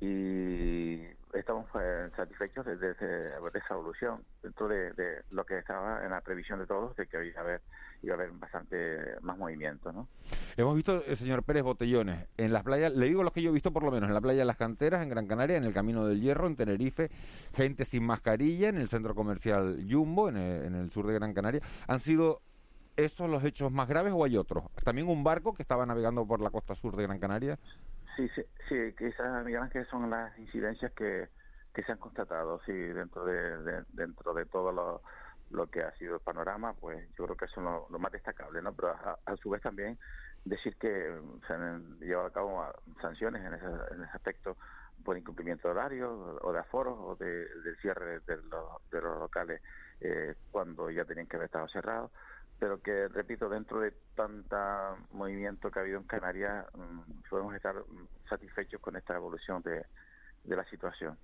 [0.00, 1.00] y
[1.32, 6.66] estamos eh, satisfechos de, esa evolución dentro de, lo que estaba en la previsión de
[6.66, 7.60] todos de que iba a haber,
[8.02, 9.92] iba a haber bastante más movimiento.
[9.92, 10.08] ¿no?
[10.56, 13.52] Hemos visto, el señor Pérez, botellones en las playas, le digo los que yo he
[13.52, 15.72] visto por lo menos, en la playa de las Canteras, en Gran Canaria, en el
[15.72, 17.10] Camino del Hierro, en Tenerife,
[17.54, 21.34] gente sin mascarilla, en el centro comercial Jumbo, en el, en el sur de Gran
[21.34, 21.62] Canaria.
[21.88, 22.40] Han sido
[22.96, 24.64] esos los hechos más graves o hay otros?
[24.84, 27.58] También un barco que estaba navegando por la costa sur de Gran Canaria.
[28.16, 31.28] Sí, sí, sí quizás, Miguel Ángel, son las incidencias que,
[31.72, 35.02] que se han constatado, sí, dentro de, de dentro de todo lo,
[35.50, 38.62] lo, que ha sido el panorama, pues yo creo que es lo, lo más destacable,
[38.62, 38.72] ¿no?
[38.72, 39.98] Pero a, a, su vez también
[40.44, 42.64] decir que se han llevado a cabo
[43.00, 44.56] sanciones en ese, en ese aspecto
[45.02, 49.18] por incumplimiento de horario o de aforos o de, del cierre de los, de los
[49.18, 49.60] locales
[50.00, 52.12] eh, cuando ya tenían que haber estado cerrados
[52.64, 57.74] pero que, repito, dentro de tanta movimiento que ha habido en Canarias, mmm, podemos estar
[58.26, 59.84] satisfechos con esta evolución de,
[60.44, 61.18] de la situación.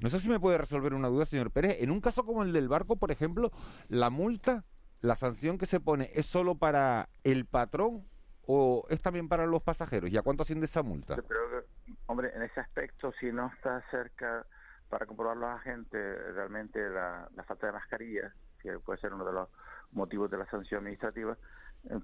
[0.00, 1.82] No sé si me puede resolver una duda, señor Pérez.
[1.82, 3.52] En un caso como el del barco, por ejemplo,
[3.90, 4.64] la multa,
[5.02, 8.06] la sanción que se pone, ¿es solo para el patrón
[8.46, 10.08] o es también para los pasajeros?
[10.08, 11.16] ¿Y a cuánto asciende esa multa?
[11.16, 11.66] Pero,
[12.06, 14.46] hombre, en ese aspecto, si no está cerca
[14.88, 18.32] para comprobar los agentes realmente la, la falta de mascarilla,
[18.72, 19.48] que puede ser uno de los
[19.92, 21.36] motivos de la sanción administrativa,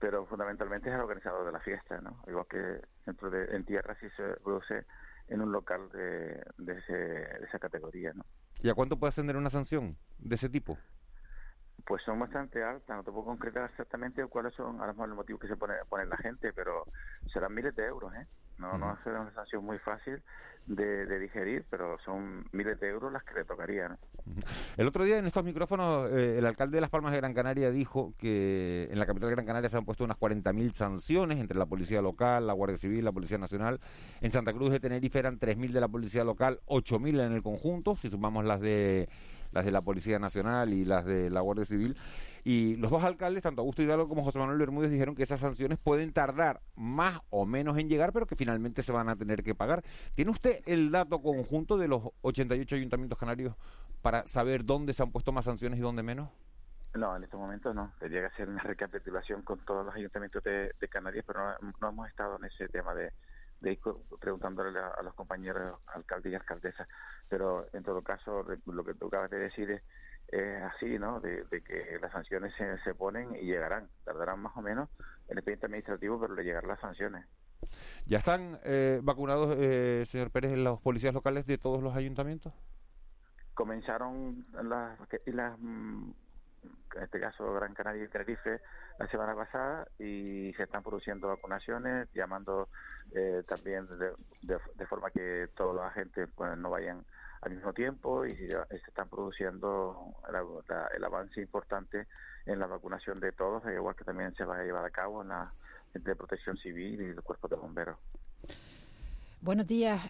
[0.01, 2.23] pero fundamentalmente es el organizador de la fiesta, ¿no?
[2.27, 4.87] Igual que dentro de en tierra si se produce
[5.29, 8.25] en un local de, de, ese, de esa categoría, ¿no?
[8.61, 10.79] ¿Y a cuánto puede ascender una sanción de ese tipo?
[11.85, 15.17] Pues son bastante altas, no te puedo concretar exactamente cuáles son a lo mejor los
[15.17, 16.85] motivos que se pone, pone la gente, pero
[17.33, 18.27] serán miles de euros, ¿eh?
[18.59, 20.23] No, no será una sanción muy fácil
[20.67, 23.99] de, de, digerir, pero son miles de euros las que le tocarían.
[24.77, 27.71] El otro día en estos micrófonos eh, el alcalde de Las Palmas de Gran Canaria
[27.71, 31.59] dijo que en la capital de Gran Canaria se han puesto unas 40.000 sanciones entre
[31.59, 33.81] la Policía Local, la Guardia Civil, la Policía Nacional.
[34.21, 37.97] En Santa Cruz de Tenerife eran 3.000 de la Policía Local, 8.000 en el conjunto,
[37.97, 39.09] si sumamos las de
[39.53, 41.97] las de la Policía Nacional y las de la Guardia Civil.
[42.45, 45.79] Y los dos alcaldes, tanto Augusto Hidalgo como José Manuel Bermúdez, dijeron que esas sanciones
[45.79, 49.55] pueden tardar más o menos en llegar, pero que finalmente se van a tener que
[49.55, 49.85] pagar.
[50.15, 53.55] ¿Tiene usted el dato conjunto de los 88 ayuntamientos canarios
[54.01, 56.29] para saber dónde se han puesto más sanciones y dónde menos?
[56.95, 57.93] No, en estos momentos no.
[57.99, 61.89] Tendría que hacer una recapitulación con todos los ayuntamientos de, de Canarias, pero no, no,
[61.89, 63.13] hemos estado en ese tema de,
[63.63, 63.81] de ir
[64.21, 66.89] preguntándole a, a, los compañeros alcaldes y alcaldesas.
[67.29, 69.83] Pero en todo caso, lo que tú acabas de decir es,
[70.29, 71.21] es así, ¿no?
[71.21, 73.89] De, de, que las sanciones se, se ponen y llegarán.
[74.05, 74.89] Tardarán más o menos
[75.29, 77.25] el expediente administrativo, pero le llegarán las sanciones.
[78.07, 82.53] ¿Ya están eh, vacunados, eh, señor Pérez, los policías locales de todos los ayuntamientos?
[83.55, 85.59] Comenzaron las, las
[86.97, 88.61] en este caso Gran Canaria y Tenerife
[88.99, 92.69] la semana pasada y se están produciendo vacunaciones, llamando
[93.15, 97.05] eh, también de, de, de, forma que todos los agentes pues, no vayan
[97.43, 102.07] al mismo tiempo y se están produciendo la, la, el avance importante
[102.47, 105.29] en la vacunación de todos, igual que también se va a llevar a cabo en
[105.29, 105.53] la
[105.95, 107.99] de protección civil y el cuerpo de bomberos.
[109.41, 110.01] Buenos días.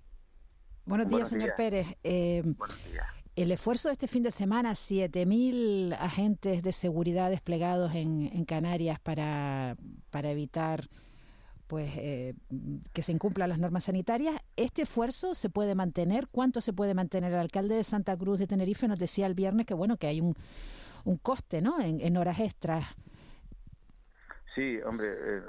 [0.84, 1.56] Buenos, Buenos días, señor días.
[1.56, 1.86] Pérez.
[2.02, 3.21] Eh, Buenos días.
[3.34, 9.00] El esfuerzo de este fin de semana, 7.000 agentes de seguridad desplegados en, en Canarias
[9.00, 9.76] para,
[10.10, 10.88] para evitar
[11.66, 12.34] pues eh,
[12.92, 14.38] que se incumplan las normas sanitarias.
[14.56, 16.28] ¿Este esfuerzo se puede mantener?
[16.30, 17.32] ¿Cuánto se puede mantener?
[17.32, 20.20] El alcalde de Santa Cruz de Tenerife nos decía el viernes que bueno que hay
[20.20, 20.34] un,
[21.04, 21.80] un coste, ¿no?
[21.80, 22.84] En, horas extras.
[24.54, 25.40] Sí, hombre, eh,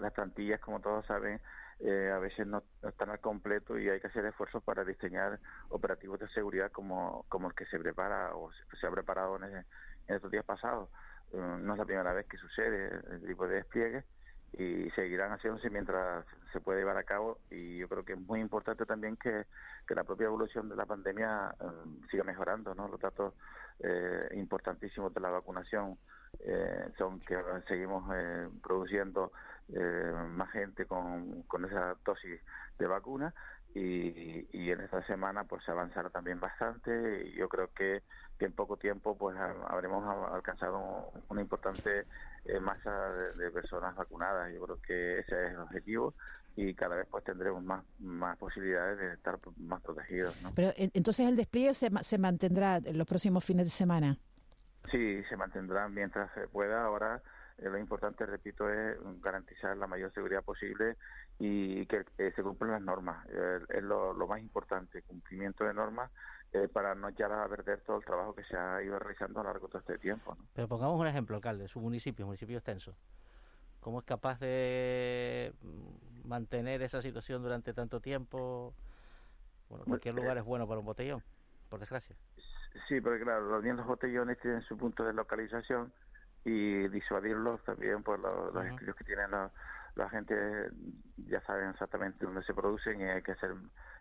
[0.00, 1.40] las plantillas, como todos saben,
[1.80, 5.38] eh, a veces no, están al completo y hay que hacer esfuerzos para diseñar
[5.70, 9.64] operativos de seguridad como, como el que se prepara o se, ha preparado en,
[10.08, 10.88] estos días pasados.
[11.32, 14.04] Eh, no es la primera vez que sucede el tipo de despliegue
[14.52, 18.40] y seguirán haciéndose mientras se puede llevar a cabo y yo creo que es muy
[18.40, 19.46] importante también que,
[19.86, 21.54] que la propia evolución de la pandemia
[22.10, 22.88] siga mejorando, ¿no?
[22.88, 23.34] Los datos
[23.78, 25.96] eh, importantísimos de la vacunación
[26.40, 29.32] eh, son que seguimos eh, produciendo
[29.74, 32.40] eh, más gente con, con esa dosis
[32.78, 33.34] de vacuna
[33.74, 38.02] y, y, en esta semana pues se avanzará también bastante y yo creo que,
[38.36, 42.04] que en poco tiempo pues habremos alcanzado una importante
[42.60, 44.52] masa de, personas vacunadas.
[44.52, 46.14] Yo creo que ese es el objetivo
[46.56, 51.36] y cada vez pues tendremos más más posibilidades de estar más protegidos pero entonces el
[51.36, 54.18] despliegue se, se mantendrá en los próximos fines de semana.
[54.90, 56.84] Sí, se mantendrá mientras se pueda.
[56.84, 57.20] Ahora eh,
[57.68, 60.96] lo importante, repito, es garantizar la mayor seguridad posible
[61.38, 63.26] y que se cumplan las normas.
[63.28, 66.10] es lo, más importante, cumplimiento de normas
[66.52, 69.42] eh, para no echar a perder todo el trabajo que se ha ido realizando a
[69.42, 70.36] lo largo de todo este tiempo.
[70.54, 72.94] Pero pongamos un ejemplo, alcalde, su municipio, municipio extenso.
[73.80, 75.52] ¿Cómo es capaz de
[76.24, 78.74] mantener esa situación durante tanto tiempo?
[79.68, 81.22] Bueno, cualquier lugar es bueno para un botellón,
[81.68, 82.16] por desgracia.
[82.88, 85.92] Sí, porque claro, los los botellones tienen su punto de localización
[86.44, 90.34] y disuadirlos también por los, estudios que tienen la, gente,
[91.28, 93.54] ya saben exactamente dónde se producen y hay que hacer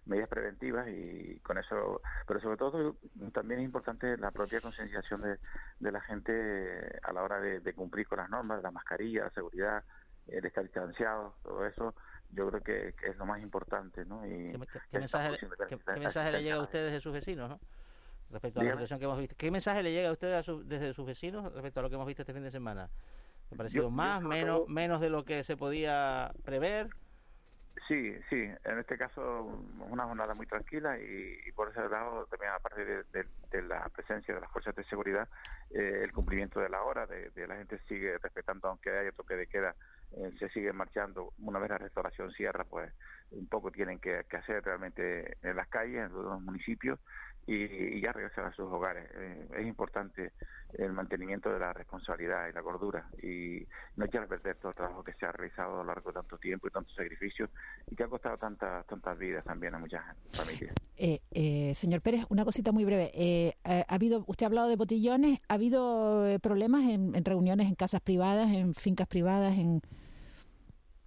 [0.06, 2.95] medidas preventivas y con eso, pero sobre todo
[3.34, 5.38] también es importante la propia concienciación de,
[5.80, 9.84] de la gente a la hora de, cumplir con las normas, la mascarilla, la seguridad,
[10.28, 11.93] el estar distanciado, todo eso
[12.32, 14.25] yo creo que, es lo más importante, ¿no?
[14.25, 14.52] Y
[14.91, 15.38] ¿Qué, mensaje,
[15.97, 17.60] mensaje le llega a ustedes de sus vecinos, no?
[18.32, 19.36] Respecto a la situación que hemos visto.
[19.38, 22.22] ¿Qué mensaje le llega a usted desde sus vecinos respecto a lo que hemos visto
[22.22, 22.89] este fin de semana?
[23.50, 26.89] ¿Le ha parecido más, menos, menos de lo que se podía prever?
[27.88, 32.86] Sí, sí, en este caso una jornada muy tranquila y, por ese lado también aparte
[32.86, 35.28] de, la presencia de las fuerzas de seguridad,
[35.72, 39.48] eh, el cumplimiento de la hora, de, la gente sigue respetando aunque haya toque de
[39.48, 39.76] queda,
[40.12, 42.94] eh, se sigue marchando, una vez la restauración cierra pues
[43.32, 47.00] un poco tienen que, que hacer realmente en las calles, en los municipios
[47.50, 49.10] y, ya regresar a sus hogares.
[49.16, 50.34] Eh, es importante
[50.74, 54.76] el mantenimiento de la responsabilidad y la cordura y no echar a perder todo el
[54.76, 57.50] trabajo que se ha realizado a lo largo de tanto tiempo y tantos sacrificios
[57.88, 60.76] y que ha costado tantas tantas vidas también a muchas familias.
[60.98, 63.56] Eh, eh, señor Pérez, una cosita muy breve.
[63.64, 68.50] ha habido, usted ha hablado de botillones, ¿ha habido problemas en, reuniones en casas privadas,
[68.52, 69.82] en fincas privadas, en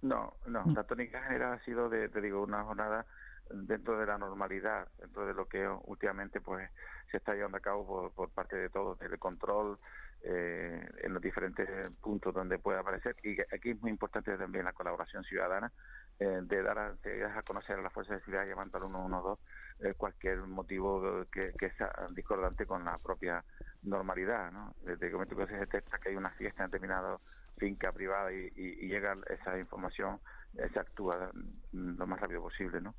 [0.01, 3.05] no, no, la tónica general ha sido de, te digo, una jornada
[3.53, 6.69] dentro de la normalidad, dentro de lo que últimamente pues
[7.11, 9.77] se está llevando a cabo por, parte de todos, el control
[10.23, 11.67] eh, en los diferentes
[12.01, 13.15] puntos donde puede aparecer.
[13.23, 15.71] Y aquí es muy importante también la colaboración ciudadana,
[16.19, 16.95] eh, de dar a,
[17.37, 19.41] a conocer a las fuerzas de seguridad llamando al 112
[19.79, 23.43] eh, cualquier motivo que, sea discordante con la propia
[23.83, 24.51] normalidad.
[24.51, 24.75] ¿no?
[24.81, 27.17] Desde el momento que se detecta que hay una fiesta en determinada
[27.57, 30.19] finca privada y, y llega esa información,
[30.53, 31.31] se actúa
[31.71, 32.81] lo más rápido posible.
[32.81, 32.95] ¿no?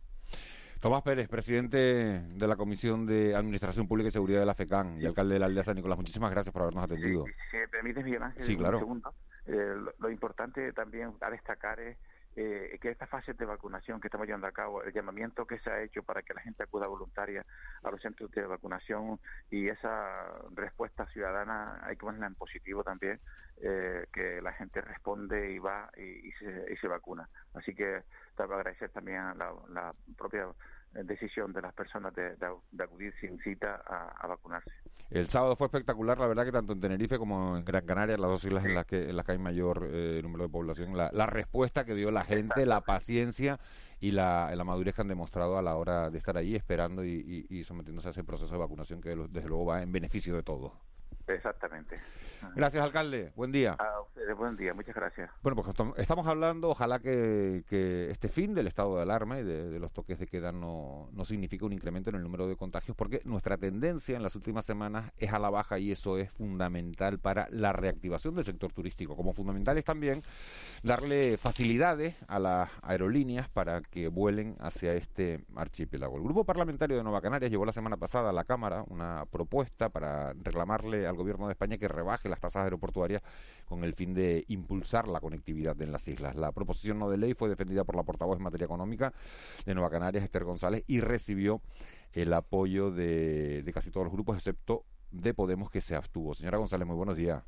[0.81, 5.07] Tomás Pérez, presidente de la Comisión de Administración Pública y Seguridad de la FECAN y
[5.07, 7.25] alcalde de la aldea San Nicolás, muchísimas gracias por habernos atendido.
[7.51, 8.77] si me permites, Miguel Ángel, sí, claro.
[8.77, 9.15] un segundo.
[9.47, 11.97] Eh, lo, importante también a destacar es
[12.37, 15.71] eh, que esta fase de vacunación que estamos llevando a cabo, el llamamiento que se
[15.71, 17.45] ha hecho para que la gente acuda voluntaria
[17.83, 19.21] a los centros de vacunación
[19.51, 23.21] y esa respuesta ciudadana hay que ponerla en positivo también,
[23.59, 27.29] eh, que la gente responde y va y, se, y se, vacuna.
[27.55, 28.03] Así que
[28.37, 30.49] tengo que agradecer también a la, propia
[31.03, 32.37] decisión de las personas de,
[32.83, 34.71] acudir sin cita a, vacunarse.
[35.11, 38.31] El sábado fue espectacular, la verdad que tanto en Tenerife como en Gran Canaria, las
[38.31, 41.11] dos islas en las que, en las que hay mayor eh, número de población, la,
[41.13, 43.59] la, respuesta que dio la gente, la paciencia
[44.01, 47.47] y la, la, madurez que han demostrado a la hora de estar ahí esperando y,
[47.49, 50.73] y sometiéndose a ese proceso de vacunación que desde luego va en beneficio de todos.
[51.27, 52.01] Exactamente.
[52.55, 53.33] Gracias, alcalde.
[53.35, 53.77] Buen día.
[53.79, 54.75] A ustedes, buen día.
[54.75, 55.31] Muchas gracias.
[55.43, 57.65] Bueno, pues estamos hablando, ojalá que,
[58.11, 61.65] este fin del estado de alarma y de, los toques de queda no, no signifique
[61.65, 65.33] un incremento en el número de contagios, porque nuestra tendencia en las últimas semanas es
[65.33, 69.17] a la baja y eso es fundamental para la reactivación del sector turístico.
[69.17, 70.23] Como fundamental es también
[70.83, 76.17] darle facilidades a las aerolíneas para que vuelen hacia este archipiélago.
[76.17, 79.89] El Grupo Parlamentario de Nueva Canarias llevó la semana pasada a la Cámara una propuesta
[79.89, 83.23] para reclamarle al Gobierno de España que rebaje las tasas aeroportuarias
[83.65, 86.37] con el fin de impulsar la conectividad en las islas.
[86.37, 89.13] La proposición no de ley fue defendida por la portavoz en materia económica
[89.65, 91.61] de Nueva Canarias, Esther González, y recibió
[92.13, 96.35] el apoyo de, casi todos los grupos, excepto de Podemos que se abstuvo.
[96.35, 97.43] Señora González, muy buenos días.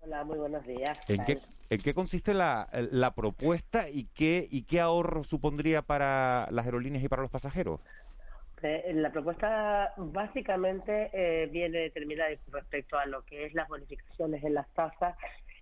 [0.00, 0.98] Hola, muy buenos días.
[1.08, 1.38] ¿En qué,
[1.68, 7.04] ¿En qué consiste la, la propuesta y qué, y qué ahorro supondría para las aerolíneas
[7.04, 7.80] y para los pasajeros?
[8.62, 14.68] La propuesta básicamente eh, viene determinada respecto a lo que es las bonificaciones en las
[14.74, 15.16] tasas,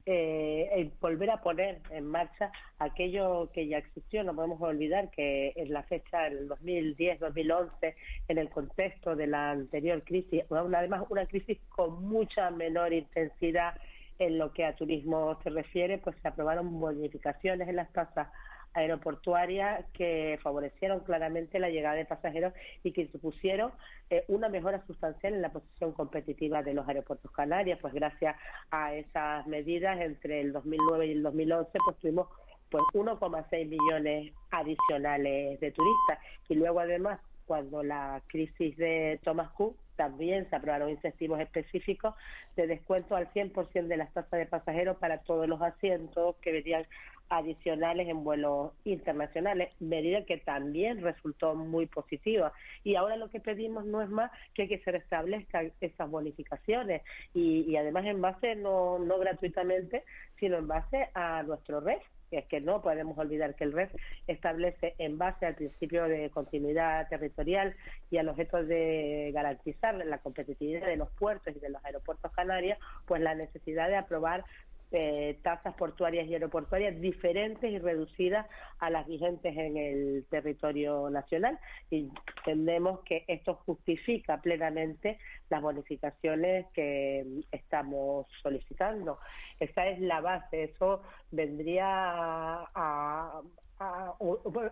[0.04, 4.24] eh, volver a poner en marcha aquello que ya existió.
[4.24, 7.94] No podemos olvidar que en la fecha del 2010-2011,
[8.26, 13.74] en el contexto de la anterior crisis, además una crisis con mucha menor intensidad
[14.18, 18.28] en lo que a turismo se refiere, pues se aprobaron bonificaciones en las tasas
[18.74, 22.52] aeroportuarias que favorecieron claramente la llegada de pasajeros
[22.82, 23.72] y que supusieron
[24.10, 28.36] eh, una mejora sustancial en la posición competitiva de los aeropuertos canarios, pues gracias
[28.70, 32.28] a esas medidas entre el 2009 y el 2011 pues tuvimos
[32.70, 36.18] pues 1,6 millones adicionales de turistas.
[36.48, 42.14] Y luego además cuando la crisis de Thomas Cook también se aprobaron incentivos específicos
[42.56, 46.86] de descuento al 100% de las tasas de pasajeros para todos los asientos que venían
[47.30, 52.52] adicionales en vuelos internacionales, medida que también resultó muy positiva.
[52.84, 57.02] Y ahora lo que pedimos no es más que que se restablezcan esas bonificaciones
[57.34, 60.04] y, además en base no, no gratuitamente,
[60.38, 63.90] sino en base a nuestro REF, es que no podemos olvidar que el REF
[64.26, 67.74] establece en base al principio de continuidad territorial
[68.10, 72.78] y al objeto de garantizar la competitividad de los puertos y de los aeropuertos canarios,
[73.06, 74.44] pues la necesidad de aprobar
[74.90, 78.46] eh, tasas portuarias y aeroportuarias diferentes y reducidas
[78.78, 81.58] a las vigentes en el territorio nacional
[81.90, 85.18] y entendemos que esto justifica plenamente
[85.50, 89.18] las bonificaciones que estamos solicitando.
[89.60, 93.42] Esa es la base, eso vendría a,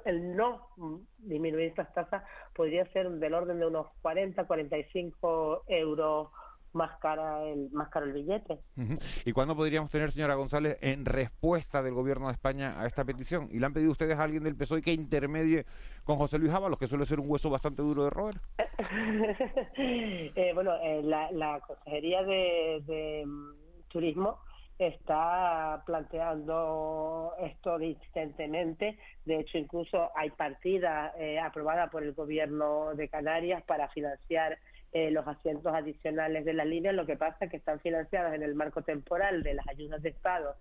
[0.05, 0.68] el no
[1.18, 2.24] disminuir estas tasas
[2.55, 6.29] podría ser del orden de unos 40, 45 euros
[6.77, 8.61] más cara el más caro el billete.
[9.25, 13.49] ¿Y cuándo podríamos tener, señora González, en respuesta del gobierno de España a esta petición?
[13.51, 15.67] ¿Y le han pedido ustedes a alguien del PSOE que intermedie
[16.05, 18.37] con José Luis Ábalos, que suele ser un hueso bastante duro de roer?
[19.79, 24.39] eh, bueno, eh, la, la, Consejería de, mm, Turismo
[24.79, 28.99] está planteando esto insistentemente.
[29.25, 34.59] De hecho, incluso hay partida eh, aprobada por el gobierno de Canarias para financiar
[34.92, 38.42] eh, los asientos adicionales de la línea, lo que pasa es que están financiados en
[38.42, 40.57] el marco temporal de las ayudas de Estado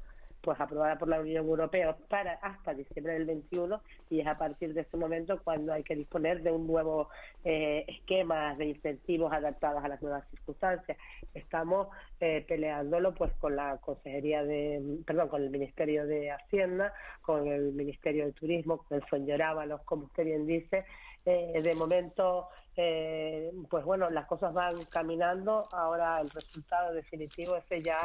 [0.45, 4.75] pues aprobada por la Unión Europea para hasta diciembre del 21 y es a partir
[4.75, 7.09] de ese momento cuando hay que disponer de un nuevo
[7.43, 10.99] eh, esquema de incentivos adaptados a las nuevas circunstancias.
[11.33, 11.87] Estamos
[12.19, 17.73] eh, peleándolo pues con la Consejería de, perdón, con el Ministerio de Hacienda, con el
[17.73, 20.85] Ministerio de Turismo, con el Ábalos, como usted bien dice.
[21.25, 27.83] Eh, de momento eh, pues bueno, las cosas van caminando, ahora el resultado definitivo es
[27.83, 27.97] ya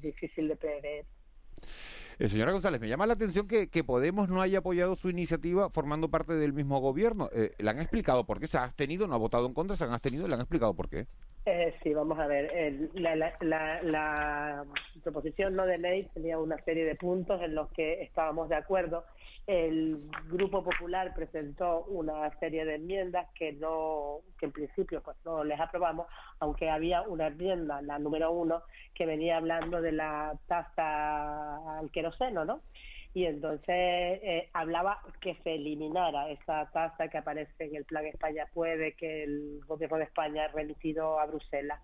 [0.00, 1.06] difícil de prever.
[2.18, 6.08] Eh, señora González, me llama la atención que, Podemos no haya apoyado su iniciativa formando
[6.08, 7.28] parte del mismo gobierno.
[7.32, 9.06] Eh, ¿Le han explicado por qué se ha abstenido?
[9.08, 9.76] ¿No ha votado en contra?
[9.76, 10.28] ¿Se han abstenido?
[10.28, 11.08] ¿Le han explicado por qué?
[11.44, 12.90] Eh, sí, vamos a ver.
[12.94, 14.64] la, la, la,
[15.02, 19.04] proposición no de ley tenía una serie de puntos en los que estábamos de acuerdo
[19.46, 25.42] el Grupo Popular presentó una serie de enmiendas que no, que en principio pues no
[25.42, 26.06] les aprobamos,
[26.38, 28.62] aunque había una enmienda, la número uno,
[28.94, 32.60] que venía hablando de la tasa al queroseno, ¿no?
[33.14, 38.46] Y entonces eh, hablaba que se eliminara esa tasa que aparece en el Plan España
[38.54, 41.80] Puede, que el Gobierno de España ha remitido a Bruselas.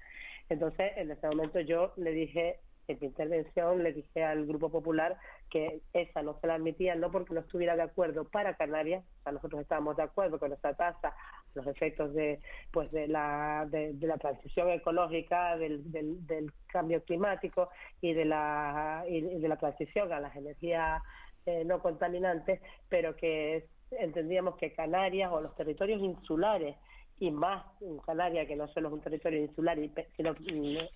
[0.48, 5.16] Entonces, en ese momento yo le dije en mi intervención le dije al Grupo Popular
[5.48, 9.22] que esa no se la admitían, no porque no estuviera de acuerdo para Canarias, o
[9.22, 11.14] sea, nosotros estábamos de acuerdo con esa tasa,
[11.54, 17.70] los efectos de pues de la, de, la transición ecológica, del, del, cambio climático
[18.02, 21.02] y de la, y de la transición a las energías
[21.46, 26.76] eh, no contaminantes, pero que entendíamos que Canarias o los territorios insulares
[27.20, 27.64] y más
[28.04, 29.78] Canarias, que no solo es un territorio insular,
[30.16, 30.34] sino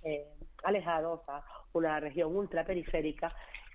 [0.05, 0.27] eh,
[0.62, 3.35] alejado, o sea, una región ultraperiférica,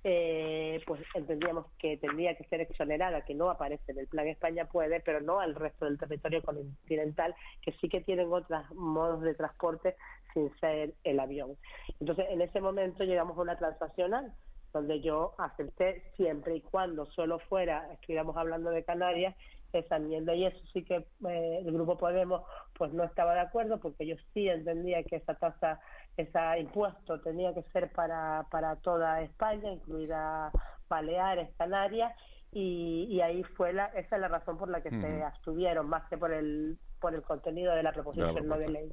[0.09, 4.63] eh, pues entendíamos que tendría que ser exonerada, que no aparece en el Plan España
[4.63, 9.35] Puede, pero no al resto del territorio continental, que sí que tienen otros modos de
[9.35, 9.97] transporte
[10.33, 11.57] sin ser el avión.
[11.99, 14.33] Entonces, en ese momento llegamos a una transaccional
[14.71, 19.35] donde yo acepté siempre y cuando solo fuera, estuviéramos hablando de Canarias,
[19.73, 20.95] esa enmienda y eso sí que
[21.27, 22.43] eh, el grupo Podemos
[22.77, 25.79] pues no estaba de acuerdo porque yo sí entendía que esa tasa
[26.15, 30.51] ese impuesto tenía que ser para, para toda España, incluida
[30.89, 32.13] Baleares, Canarias,
[32.51, 36.17] y, ahí fue la, esa es la razón por la que se abstuvieron, más que
[36.17, 38.91] por el por el contenido de la proposición no de ley.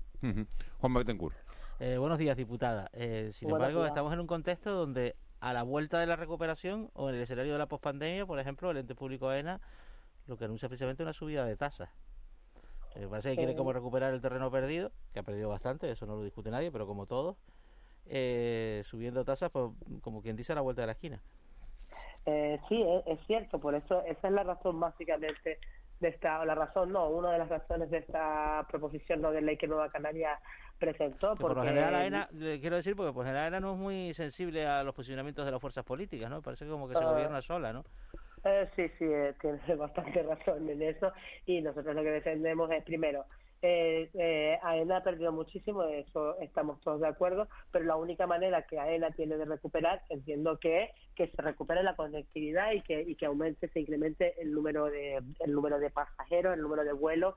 [0.78, 1.34] Juan Betancourt.
[1.80, 2.90] Eh, buenos días, diputada.
[2.92, 3.92] Eh, sin Buenos embargo, días.
[3.92, 7.53] estamos en un contexto donde a la vuelta de la recuperación o en el escenario
[7.53, 9.61] de la pospandemia, por ejemplo, el ente público AENA
[10.27, 11.91] lo que anuncia precisamente una subida de tasas.
[12.97, 16.14] Eh, parece que quiere como recuperar el terreno perdido, que ha perdido bastante, eso no
[16.16, 17.37] lo discute nadie, pero como todos,
[18.07, 19.70] eh, subiendo tasas, pues,
[20.01, 21.20] como quien dice, a la vuelta de la esquina.
[22.27, 25.59] Eh, sí, es, es cierto, por eso esa es la razón básicamente
[26.01, 29.43] de esta, o la razón no, una de las razones de esta proposición no de
[29.43, 30.39] ley que Nueva Canaria
[30.79, 31.35] presentó.
[31.35, 33.72] Que por lo porque- general AENA, le quiero decir, porque por lo general AENA no
[33.72, 36.43] es muy sensible a los posicionamientos de las fuerzas políticas, ¿no?
[36.43, 37.11] Parece como que se Ah.
[37.11, 37.85] gobierna sola, ¿no?
[38.45, 41.12] Eh, sí, sí, eh, tiene bastante razón en eso.
[41.47, 43.24] Y nosotros lo que defendemos es primero,
[43.66, 48.26] eh, eh, AENA ha perdido muchísimo, de eso estamos todos de acuerdo, pero la única
[48.26, 52.82] manera que AENA tiene de recuperar, entiendo que es que se recupere la conectividad y
[52.82, 56.84] que, y que aumente, se incremente el número de el número de pasajeros, el número
[56.84, 57.36] de vuelos.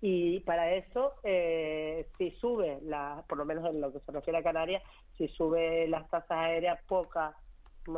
[0.00, 4.38] Y para eso, eh, si sube, la, por lo menos en lo que se refiere
[4.38, 4.82] a Canarias,
[5.18, 7.34] si sube las tasas aéreas, poca,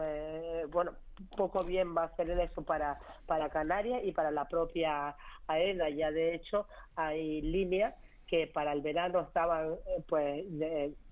[0.03, 0.93] eh, bueno,
[1.37, 5.17] poco bien va a en eso para, para Canarias y para la propia
[5.47, 5.89] AENA.
[5.91, 6.67] Ya de hecho
[6.97, 7.95] hay líneas
[8.29, 10.45] que para el verano estaban eh, pues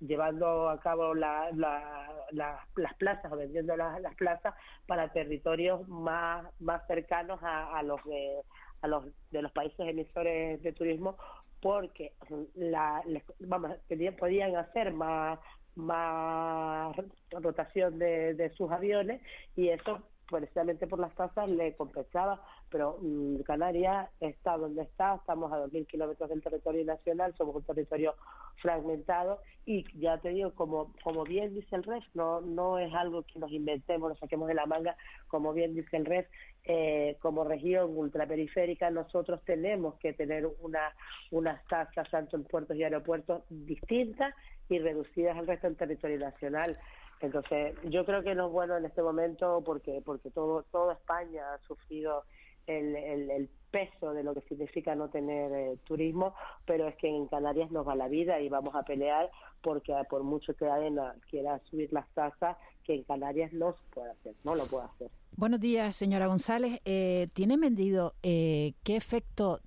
[0.00, 4.54] llevando a cabo la- la- la- las plazas o vendiendo las, plazas
[4.86, 8.42] para territorios más más cercanos a, a los de
[8.82, 11.16] a los de los países emisores de turismo
[11.62, 12.12] porque
[12.54, 13.02] la,
[13.40, 13.72] vamos
[14.18, 15.38] podían hacer más
[15.76, 16.96] más
[17.30, 19.20] rotación de, de sus aviones
[19.54, 22.42] y eso precisamente por las tasas le compensaba.
[22.70, 27.62] Pero mm, Canarias está donde está estamos a 2.000 kilómetros del territorio nacional somos un
[27.62, 28.14] territorio
[28.60, 33.22] fragmentado y ya te digo como como bien dice el REF no no es algo
[33.22, 34.96] que nos inventemos lo saquemos de la manga
[35.28, 36.26] como bien dice el REF
[36.64, 40.92] eh, como región ultraperiférica nosotros tenemos que tener una
[41.30, 44.34] unas tasas tanto en puertos y aeropuertos distintas
[44.68, 46.78] y reducidas al resto del territorio nacional
[47.20, 51.54] entonces yo creo que no es bueno en este momento porque porque todo toda España
[51.54, 52.24] ha sufrido
[52.66, 57.26] el, el, peso de lo que significa no tener eh, turismo, pero es que en
[57.26, 61.14] Canarias nos va la vida y vamos a pelear porque ah, por mucho que AENA
[61.28, 65.10] quiera subir las tasas, que en Canarias no se puede hacer, no lo puede hacer.
[65.36, 66.80] Buenos días, señora González.
[66.86, 69.60] Eh, ¿Tiene medido eh, qué efecto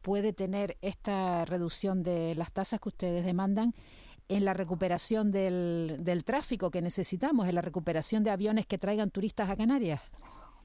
[0.00, 3.74] puede tener esta reducción de las tasas que ustedes demandan
[4.36, 9.10] en la recuperación del, del tráfico que necesitamos, en la recuperación de aviones que traigan
[9.10, 10.00] turistas a Canarias?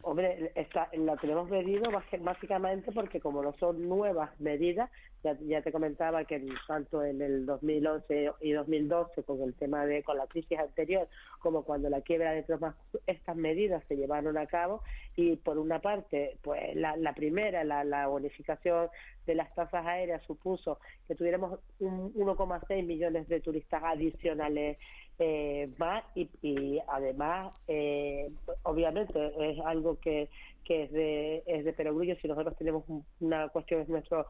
[0.10, 1.92] Hombre, está, la tenemos medido
[2.22, 4.90] básicamente porque como no son nuevas medidas,
[5.22, 10.04] ya, ya te comentaba que tanto en el 2011 y 2012 con el tema de
[10.04, 14.48] con la crisis anterior como cuando la quiebra de tropas estas medidas se llevaron a
[14.48, 14.82] cabo
[15.18, 18.88] y por una parte pues la, la primera la, la bonificación
[19.26, 24.78] de las tasas aéreas supuso que tuviéramos un 1,6 millones de turistas adicionales
[25.20, 28.30] eh, más y, y además eh,
[28.64, 30.30] obviamente es algo que,
[30.64, 32.16] que es de es de perogrullo.
[32.22, 34.28] Si nosotros tenemos un- una cuestión es nuestro-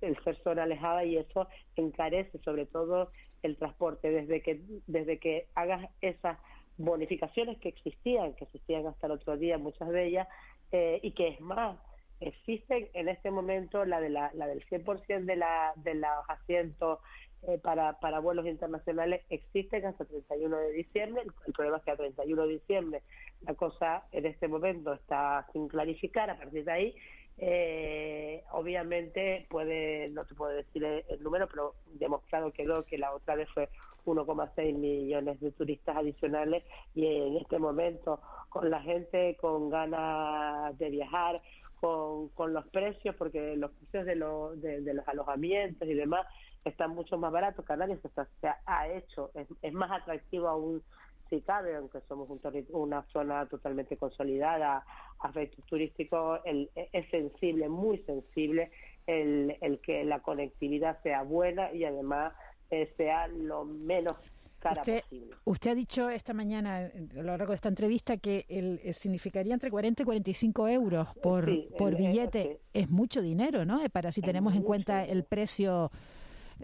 [0.00, 3.10] el ser zona alejada y eso encarece sobre todo
[3.42, 4.10] el transporte.
[4.10, 6.38] Desde que desde que hagas esas
[6.76, 10.28] bonificaciones que existían que existían hasta el otro día muchas de ellas
[10.72, 11.78] eh, y que es más
[12.20, 17.00] existen en este momento la de la, la del 100% de la de los asientos
[17.42, 21.22] eh, para, para vuelos internacionales existen hasta el 31 de diciembre.
[21.46, 23.02] El, problema es que a 31 de diciembre
[23.40, 26.28] la cosa en este momento está sin clarificar.
[26.28, 26.94] A partir de ahí,
[27.38, 33.36] eh, obviamente, puede no te puedo decir el, número, pero demostrado quedó que la otra
[33.36, 33.70] vez fue
[34.04, 36.62] 1,6 millones de turistas adicionales
[36.94, 38.20] y en este momento
[38.50, 41.40] con la gente con ganas de viajar,
[41.80, 46.26] con, con los precios, porque los precios de, los de los alojamientos y demás
[46.64, 47.64] están mucho más baratos.
[47.64, 50.82] Canarias está- se ha, ha hecho, es, es más atractivo aún
[51.28, 52.40] si cabe, aunque somos un
[52.72, 54.84] una zona totalmente consolidada
[55.20, 58.72] a efectos turísticos, el, es sensible, muy sensible
[59.06, 62.32] el, el que la conectividad sea buena y además
[62.70, 64.14] eh, sea lo menos
[64.58, 65.36] cara Usted, posible.
[65.44, 68.92] usted ha dicho esta mañana, eh, a lo largo de esta entrevista, que el, eh,
[68.92, 72.60] significaría entre 40 y 45 euros por, Sí, por billete.
[72.72, 73.82] Es mucho dinero, ¿no?
[73.82, 75.90] Eh, Para si tenemos en cuenta el precio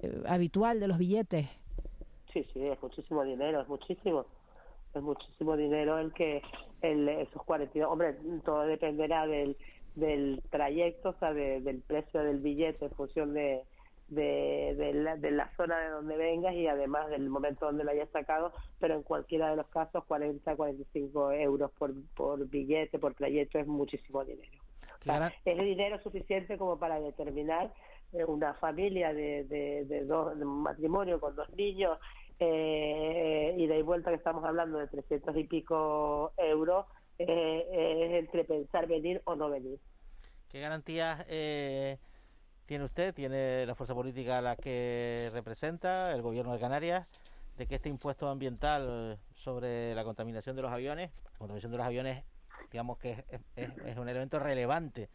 [0.03, 1.47] eh, habitual de los billetes.
[2.33, 4.27] Sí, sí, es muchísimo dinero, es muchísimo.
[4.95, 6.43] Es muchísimo dinero el que
[6.83, 7.91] el, esos 42.
[7.91, 9.57] Hombre, todo dependerá del,
[9.95, 13.63] del trayecto, o sea, de- del precio del billete en función de,
[14.09, 17.91] de, de, la, de la zona de donde vengas y además del momento donde lo
[17.91, 23.15] hayas sacado, pero en cualquiera de los casos 40, 45 euros por, por billete, por
[23.15, 24.63] trayecto es muchísimo dinero.
[25.01, 27.73] O sea, es dinero suficiente como para determinar
[28.13, 31.99] una familia de, de, dos, de un matrimonio con dos niños
[32.39, 36.87] eh, ida y vuelta que estamos hablando de 300 y pico euros,
[37.19, 39.79] eh, es entre pensar venir o no venir.
[40.49, 41.99] ¿Qué garantías eh,
[42.67, 47.07] tiene usted, tiene la fuerza política a la que representa, el gobierno de Canarias,
[47.57, 51.87] de que este impuesto ambiental sobre la contaminación de los aviones, la contaminación de los
[51.87, 52.25] aviones,
[52.71, 53.25] digamos que
[53.57, 55.09] es, un elemento relevante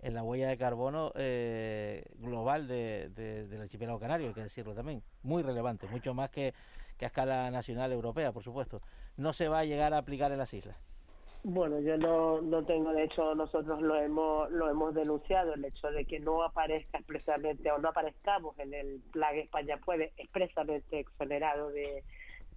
[0.00, 5.02] en la huella de carbono eh, global de, del archipiélago canario, hay que decirlo también,
[5.22, 6.54] muy relevante, mucho más que,
[6.96, 8.80] que a escala nacional europea, por supuesto.
[9.16, 10.76] No se va a llegar a aplicar en las islas.
[11.44, 15.88] Bueno, yo no, no tengo, de hecho, nosotros lo hemos, lo hemos denunciado, el hecho
[15.90, 21.70] de que no aparezca expresamente o no aparezcamos en el Plan España Puede expresamente exonerado
[21.70, 22.02] de,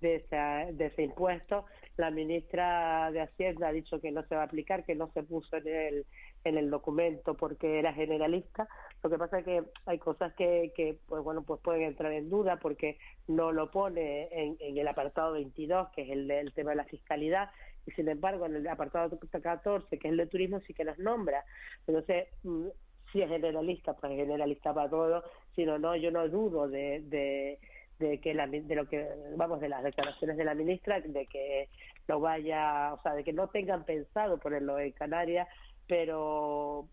[0.01, 0.25] de,
[0.73, 1.65] de ese impuesto.
[1.97, 5.21] La ministra de Hacienda ha dicho que no se va a aplicar, que no se
[5.21, 6.05] puso en el,
[6.43, 8.67] en el documento porque era generalista.
[9.03, 12.29] Lo que pasa es que hay cosas que, que pues bueno, pues pueden entrar en
[12.29, 16.77] duda porque no lo pone en, el apartado 22, que es el, el tema de
[16.77, 17.49] la fiscalidad,
[17.85, 20.99] y sin embargo en el apartado 14, que es el de turismo, sí que las
[20.99, 21.43] nombra.
[21.87, 22.67] Entonces, mm,
[23.11, 25.23] si es generalista, pues es generalista para todo,
[25.55, 27.59] si no, no, yo no dudo de, de,
[27.99, 31.69] de que la, de lo que vamos de las declaraciones de la ministra de que
[32.07, 35.47] no vaya o sea de que no tengan pensado ponerlo en Canarias
[35.91, 36.87] pero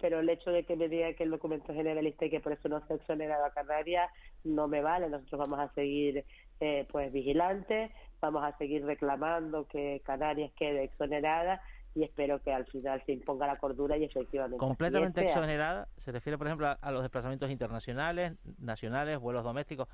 [0.00, 2.52] pero el hecho de que me diga que el documento es generalista y que por
[2.52, 4.08] eso no se ha exonerado a Canarias
[4.44, 6.24] no me vale nosotros vamos a seguir
[6.60, 7.90] eh, pues vigilantes
[8.20, 11.62] vamos a seguir reclamando que Canarias quede exonerada
[11.96, 14.56] y espero que al final se imponga la cordura y efectivamente.
[14.56, 15.86] ¿Completamente exonerada?
[15.96, 19.86] ¿Se refiere, por ejemplo, a, los desplazamientos internacionales, nacionales, vuelos domésticos?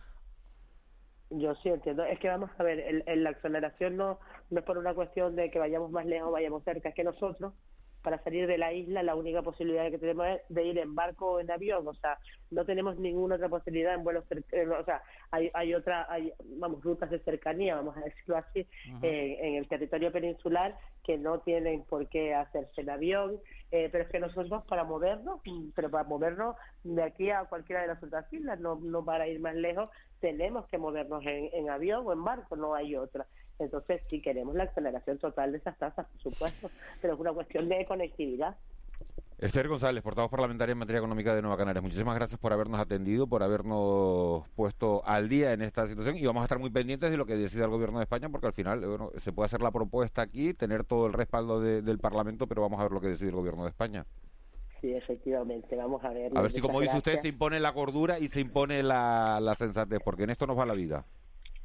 [1.28, 2.02] Yo sí entiendo.
[2.04, 5.50] Es que vamos a ver, el, la exoneración no, no es por una cuestión de
[5.50, 7.52] que vayamos más lejos o vayamos cerca, es que nosotros
[8.03, 11.32] para salir de la isla la única posibilidad que tenemos es de ir en barco
[11.32, 12.18] o en avión, o sea,
[12.51, 16.82] no tenemos ninguna otra posibilidad en vuelos, eh, o sea, hay, hay otra, hay, vamos,
[16.82, 18.66] rutas de cercanía, vamos a decirlo así,
[19.03, 23.38] eh, en el territorio peninsular que no tienen por qué hacerse en avión,
[23.70, 25.40] eh, pero es que nosotros para movernos,
[25.74, 29.40] pero para movernos de aquí a cualquiera de las otras islas, no, no para ir
[29.40, 29.90] más lejos,
[30.20, 33.26] tenemos que movernos en, en avión o en barco, no hay otra.
[33.61, 37.68] Entonces, sí queremos la aceleración total de esas tasas, por supuesto, pero es una cuestión
[37.68, 38.56] de conectividad.
[39.38, 41.82] Esther González, portavoz parlamentaria en materia económica de Nueva Canarias.
[41.82, 46.42] Muchísimas gracias por habernos atendido, por habernos puesto al día en esta situación y vamos
[46.42, 48.80] a estar muy pendientes de lo que decida el Gobierno de España porque al final
[48.80, 52.80] bueno, se puede hacer la propuesta aquí, tener todo el respaldo del Parlamento, pero vamos
[52.80, 54.04] a ver lo que decide el Gobierno de España.
[54.82, 56.32] Sí, efectivamente, vamos a ver.
[56.36, 59.54] A ver si, como dice usted, se impone la cordura y se impone la, la
[59.54, 61.06] sensatez, porque en esto nos va la vida.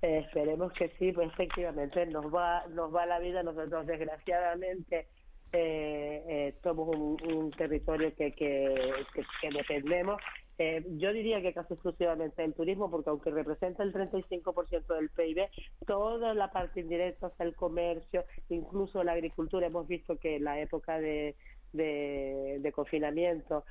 [0.02, 3.44] Esperemos que sí, pues efectivamente nos va, nos va la vida.
[3.44, 5.08] Nosotros, desgraciadamente,
[5.52, 8.94] eh, eh, somos un, territorio que, que,
[9.42, 10.22] que, dependemos.
[10.58, 15.50] Eh, yo diría que casi exclusivamente el turismo, porque aunque representa el 35% del PIB,
[15.86, 20.60] toda la parte indirecta, o el comercio, incluso la agricultura, hemos visto que en la
[20.60, 21.36] época de,
[21.76, 23.66] de, confinamiento,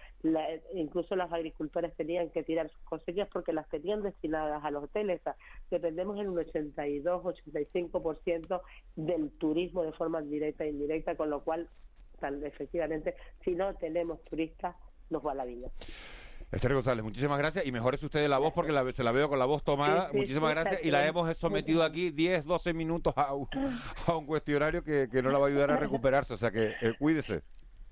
[0.75, 5.21] incluso las agricultores tenían que tirar sus cosechas porque las tenían destinadas a los hoteles.
[5.71, 8.61] dependemos en un 82-85%
[8.97, 11.69] del turismo de forma directa e indirecta, con lo cual,
[12.43, 14.75] efectivamente, si no tenemos turistas,
[15.11, 15.71] nos va la vida.
[16.55, 19.39] Esther González, muchísimas gracias y mejores usted la voz porque la, se la veo con
[19.39, 20.11] la voz tomada.
[20.13, 23.49] muchísimas gracias y la hemos sometido aquí 10, 12 minutos a un,
[24.07, 26.75] a un cuestionario que, que, no la va a ayudar a recuperarse, o sea que
[26.81, 27.43] eh, cuídese.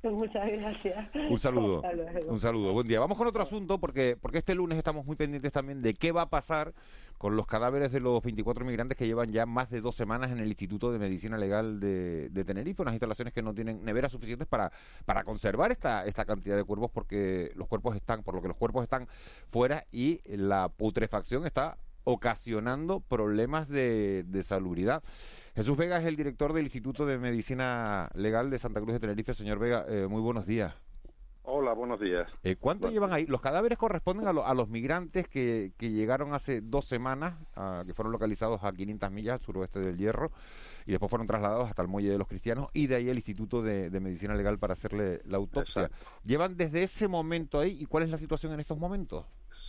[0.11, 1.09] Muchas gracias.
[1.31, 1.83] Un saludo.
[2.27, 2.73] Un saludo.
[2.73, 2.99] Buen día.
[2.99, 6.23] Vamos con otro asunto porque, porque este lunes estamos muy pendientes también de qué va
[6.23, 6.75] a pasar
[7.19, 10.39] con los cadáveres de los 24 migrantes que llevan ya más de dos semanas en
[10.39, 14.49] el Instituto de Medicina Legal de, de Tenerife, unas instalaciones que no tienen neveras suficientes
[14.49, 14.73] para,
[15.05, 18.57] para conservar esta, esta cantidad de cuerpos porque los cuerpos están, por lo que los
[18.57, 19.07] cuerpos están
[19.47, 25.05] fuera y la putrefacción está ocasionando problemas de, de salubridad.
[25.55, 29.35] Jesús Vega es el director del Instituto de Medicina Legal de Santa Cruz de Tenerife.
[29.35, 30.75] Señor Vega, eh, muy buenos días.
[31.43, 32.31] Hola, buenos días.
[32.43, 33.27] Eh, ¿Cuánto llevan ahí?
[33.27, 37.35] Los cadáveres corresponden a, los migrantes que, llegaron hace dos semanas,
[37.85, 40.31] que fueron localizados a 500 millas al suroeste del Hierro,
[40.87, 43.61] y después fueron trasladados hasta el Muelle de los Cristianos y de ahí el Instituto
[43.61, 45.91] de, Medicina Legal para hacerle la autopsia.
[46.25, 49.27] ¿Llevan desde ese momento ahí y cuál es la situación en estos momentos?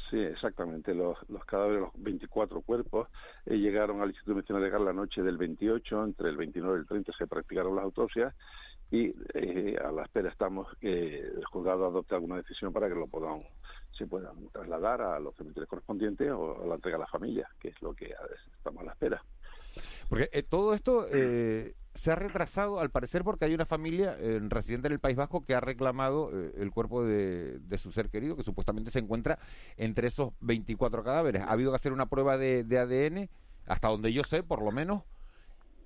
[0.10, 0.94] Sí, exactamente.
[0.94, 3.08] Los, los cadáveres, los 24 cuerpos,
[3.46, 6.80] eh, llegaron al Instituto de Medicina Legal la noche del 28, entre el 29 y
[6.82, 8.34] el 30 se practicaron las autopsias
[8.92, 13.08] y eh, a la espera estamos que el juzgado adopte alguna decisión para que lo
[13.08, 13.42] puedan
[13.98, 17.70] se puedan trasladar a los cementerios correspondientes o a la entrega a la familia, que
[17.70, 18.14] es lo que
[18.56, 19.24] estamos a la espera.
[20.10, 24.40] Porque eh, todo esto eh, se ha retrasado, al parecer, porque hay una familia eh,
[24.44, 28.44] residente en el País Vasco que ha reclamado el cuerpo de, su ser querido, que
[28.44, 29.40] supuestamente se encuentra
[29.78, 31.44] entre esos 24 cadáveres.
[31.44, 33.30] Ha habido que hacer una prueba de, ADN
[33.68, 35.04] Hasta donde yo sé, por lo menos,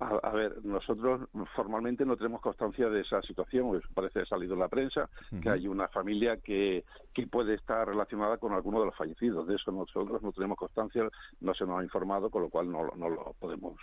[0.00, 4.26] a, a, ver, nosotros formalmente no tenemos constancia de esa situación, pues, parece que ha
[4.26, 5.42] salido en la prensa, uh -huh.
[5.42, 9.46] que hay una familia que, que puede estar relacionada con alguno de los fallecidos.
[9.46, 11.08] De eso nosotros no tenemos constancia,
[11.40, 13.74] no se nos ha informado, con lo cual no, no lo podemos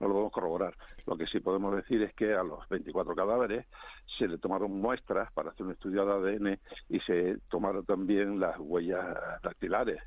[0.00, 0.74] no lo podemos corroborar.
[1.06, 3.66] Lo que sí podemos decir es que a los 24 cadáveres
[4.18, 6.58] se le tomaron muestras para hacer un estudio de ADN
[6.88, 9.04] y se tomaron también las huellas
[9.42, 10.00] dactilares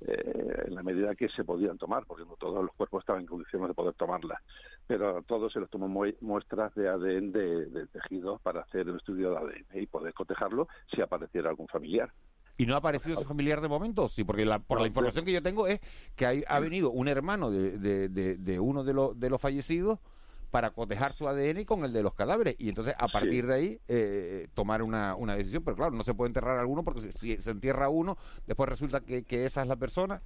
[0.00, 3.26] eh, en la medida que se podían tomar, porque no todos los cuerpos estaban en
[3.26, 4.40] condiciones de poder tomarlas,
[4.86, 5.88] pero a todos se les tomó
[6.20, 10.68] muestras de ADN de, de tejidos para hacer el estudio de ADN y poder cotejarlo
[10.94, 12.12] si apareciera algún familiar.
[12.60, 14.08] ¿Y no ha aparecido ese familiar de momento?
[14.08, 15.80] Sí, porque la, por la información que yo tengo es
[16.16, 19.40] que hay, ha venido un hermano de, de, de, de uno de, los de los
[19.40, 20.00] fallecidos
[20.50, 23.48] para cotejar su ADN con el de los cadáveres y entonces a partir sí.
[23.48, 25.62] de ahí eh, tomar una, una decisión.
[25.64, 28.68] Pero claro, no se puede enterrar a alguno porque si, si se entierra uno, después
[28.68, 30.20] resulta que, que esa es la persona.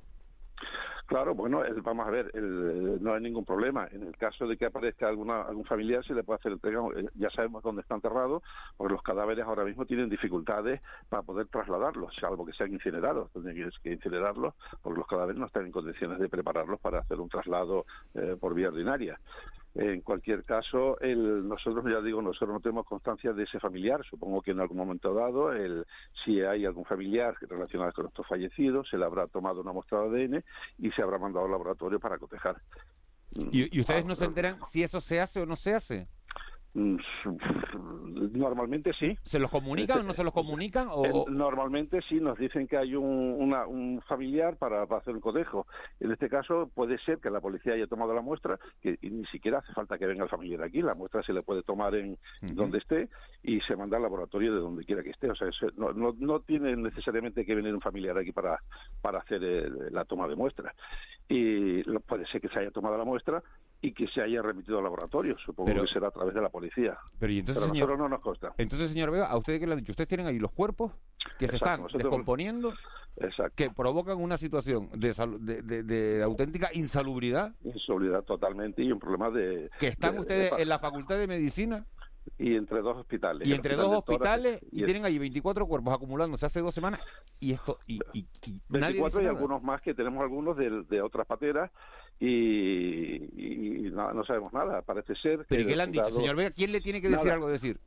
[1.12, 3.86] Claro, bueno, el, vamos a ver, el, no hay ningún problema.
[3.90, 6.80] En el caso de que aparezca alguna, algún familiar, se le puede hacer entrega.
[7.16, 8.42] Ya sabemos dónde está enterrado,
[8.78, 13.30] porque los cadáveres ahora mismo tienen dificultades para poder trasladarlos, salvo que sean incinerados.
[13.32, 17.28] Tendrían que incinerarlos, porque los cadáveres no están en condiciones de prepararlos para hacer un
[17.28, 19.20] traslado eh, por vía ordinaria.
[19.74, 24.04] En cualquier caso, el, nosotros, ya digo, nosotros no tenemos constancia de ese familiar.
[24.04, 25.86] Supongo que en algún momento dado, el,
[26.24, 30.24] si hay algún familiar relacionado con estos fallecidos, se le habrá tomado una muestra de
[30.24, 30.44] ADN
[30.78, 32.60] y se habrá mandado al laboratorio para cotejar.
[33.34, 36.06] ¿Y, y ustedes no se enteran si eso se hace o no se hace?
[38.32, 39.16] Normalmente sí.
[39.22, 40.88] ¿Se los comunican o no se los comunican?
[40.90, 41.26] O...
[41.28, 43.04] Normalmente sí, nos dicen que hay un,
[43.38, 45.66] una, un familiar para, para, hacer un cotejo.
[46.00, 49.58] En este caso puede ser que la policía haya tomado la muestra, que ni siquiera
[49.58, 52.16] hace falta que venga el familiar aquí, la muestra se le puede tomar en uh
[52.40, 52.54] -huh.
[52.54, 53.10] donde esté
[53.42, 55.30] y se manda al laboratorio de donde quiera que esté.
[55.30, 58.58] O sea, no, no, no tiene necesariamente que venir un familiar aquí para,
[59.02, 60.74] para hacer el, la toma de muestras.
[61.28, 63.42] Y puede ser que se haya tomado la muestra
[63.82, 65.36] y que se haya remitido al laboratorio.
[65.44, 66.96] Supongo pero, que será a través de la policía.
[67.18, 68.54] Pero, ¿y entonces, pero señor, no nos consta.
[68.56, 69.92] Entonces, señor Vega, ¿a ustedes qué le han dicho?
[69.92, 70.92] ¿Ustedes tienen ahí los cuerpos
[71.38, 72.02] que Exacto, se están nosotros...
[72.02, 72.72] descomponiendo?
[73.16, 73.52] Exacto.
[73.56, 77.52] que provocan una situación de, de, de, de, auténtica insalubridad.
[77.62, 79.68] Insalubridad totalmente y un problema de...
[79.78, 81.84] Que están ustedes en la Facultad de Medicina
[82.38, 83.46] y entre dos hospitales.
[83.46, 87.00] Y entre dos hospitales y, y, tienen ahí 24 cuerpos acumulándose hace dos semanas
[87.40, 91.26] y esto y, y, y 24 y algunos más que tenemos algunos de, de otras
[91.26, 91.70] pateras
[92.20, 94.82] y, no, no, sabemos nada.
[94.82, 95.44] Parece ser.
[95.48, 96.50] ¿Pero qué le han dicho, señor Vega?
[96.50, 97.80] ¿Quién le tiene que decir algo decir?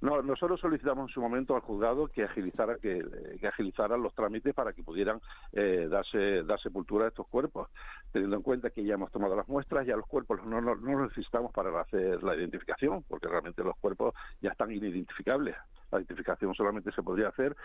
[0.00, 3.02] No, nosotros solicitamos en su momento al juzgado que agilizara que,
[3.40, 5.20] que agilizaran los trámites para que pudieran
[5.52, 7.68] eh, darse dar sepultura a estos cuerpos,
[8.12, 11.04] teniendo en cuenta que ya hemos tomado las muestras, ya los cuerpos no, no, no
[11.04, 15.56] necesitamos para hacer la identificación, porque realmente los cuerpos ya están inidentificables.
[15.90, 17.56] La identificación solamente se podría hacer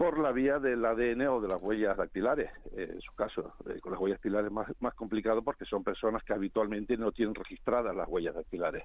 [0.00, 3.52] por la vía del ADN o de las huellas dactilares, eh, en su caso.
[3.68, 7.12] Eh, con las huellas dactilares es más, más complicado porque son personas que habitualmente no
[7.12, 8.84] tienen registradas las huellas dactilares.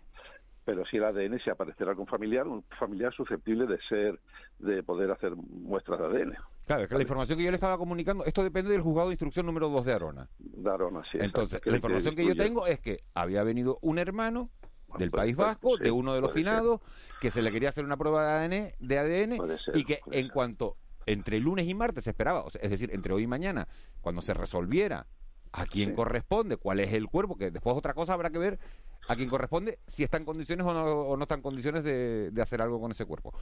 [0.66, 4.20] Pero si el ADN, si aparecerá algún familiar, un familiar susceptible de ser,
[4.60, 6.34] de poder hacer muestras de ADN.
[6.66, 9.14] Claro, es que la información que yo le estaba comunicando, esto depende del juzgado de
[9.14, 10.28] instrucción número 2 de Arona.
[10.38, 11.18] De Arona, sí.
[11.22, 14.50] Entonces, la información que, que yo tengo es que había venido un hermano
[14.98, 17.20] del País Vasco, sí, de uno de los finados, ser.
[17.22, 20.28] que se le quería hacer una prueba de ADN, de ADN ser, y que en
[20.28, 20.76] cuanto
[21.06, 23.68] entre lunes y martes se esperaba, o sea, es decir, entre hoy y mañana,
[24.02, 25.08] cuando se resolviera
[25.52, 25.96] a quién sí.
[25.96, 28.60] corresponde, cuál es el cuerpo, que después otra cosa habrá que ver
[29.08, 32.32] a quién corresponde, si está en condiciones o no, o no está en condiciones de,
[32.32, 33.34] de, hacer algo con ese cuerpo.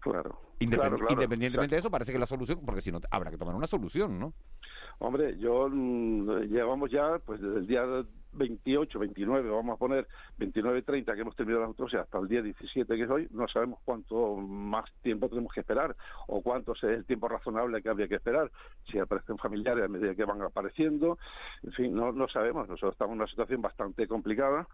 [0.00, 0.40] Claro.
[0.58, 3.38] Independ claro, claro independientemente de eso, parece que la solución, porque si no, habrá que
[3.38, 4.32] tomar una solución, ¿no?
[4.98, 7.82] Hombre, yo mmm, llevamos ya, pues desde el día
[8.36, 10.06] 28, 29, vamos a poner
[10.38, 13.48] 29, 30 que hemos terminado las autopsias hasta el día 17 que es hoy, no
[13.48, 15.96] sabemos cuánto más tiempo tenemos que esperar
[16.26, 18.50] o cuánto es el tiempo razonable que habría que esperar,
[18.90, 21.18] si aparecen familiares a medida que van apareciendo,
[21.62, 24.66] en fin, no, no sabemos, nosotros estamos en una situación bastante complicada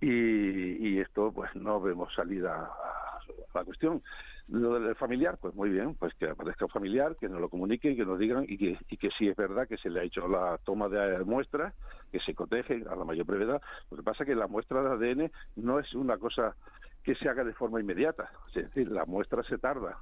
[0.00, 4.02] y, y esto pues no vemos salida a la cuestión.
[4.48, 7.96] Lo del familiar, pues muy bien, pues que aparezca un familiar, que nos lo comuniquen,
[7.96, 10.28] que nos digan y que, y que sí es verdad que se le ha hecho
[10.28, 11.72] la toma de muestras,
[12.12, 13.62] que se coteje a la mayor brevedad.
[13.90, 16.54] Lo que pasa es que la muestra de ADN no es una cosa
[17.04, 18.30] que se haga de forma inmediata.
[18.48, 19.98] Es decir, la muestra se tarda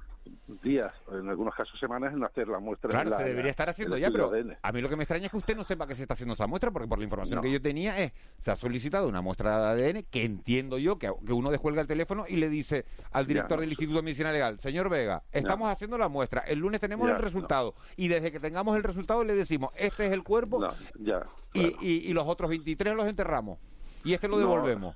[0.63, 2.89] días, en algunos casos semanas, en hacer la muestra.
[2.89, 4.57] Claro, la, se debería estar haciendo ya, pero ADN.
[4.61, 6.33] a mí lo que me extraña es que usted no sepa que se está haciendo
[6.33, 7.41] esa muestra, porque por la información no.
[7.41, 11.11] que yo tenía es, se ha solicitado una muestra de ADN, que entiendo yo que,
[11.25, 14.31] que uno descuelga el teléfono y le dice al director ya, del Instituto de Medicina
[14.31, 15.71] Legal, señor Vega, estamos ya.
[15.73, 19.25] haciendo la muestra, el lunes tenemos ya, el resultado, y desde que tengamos el resultado
[19.25, 23.59] le decimos, este es el cuerpo, ya, y, y, y, los otros 23 los enterramos,
[24.05, 24.95] y este lo devolvemos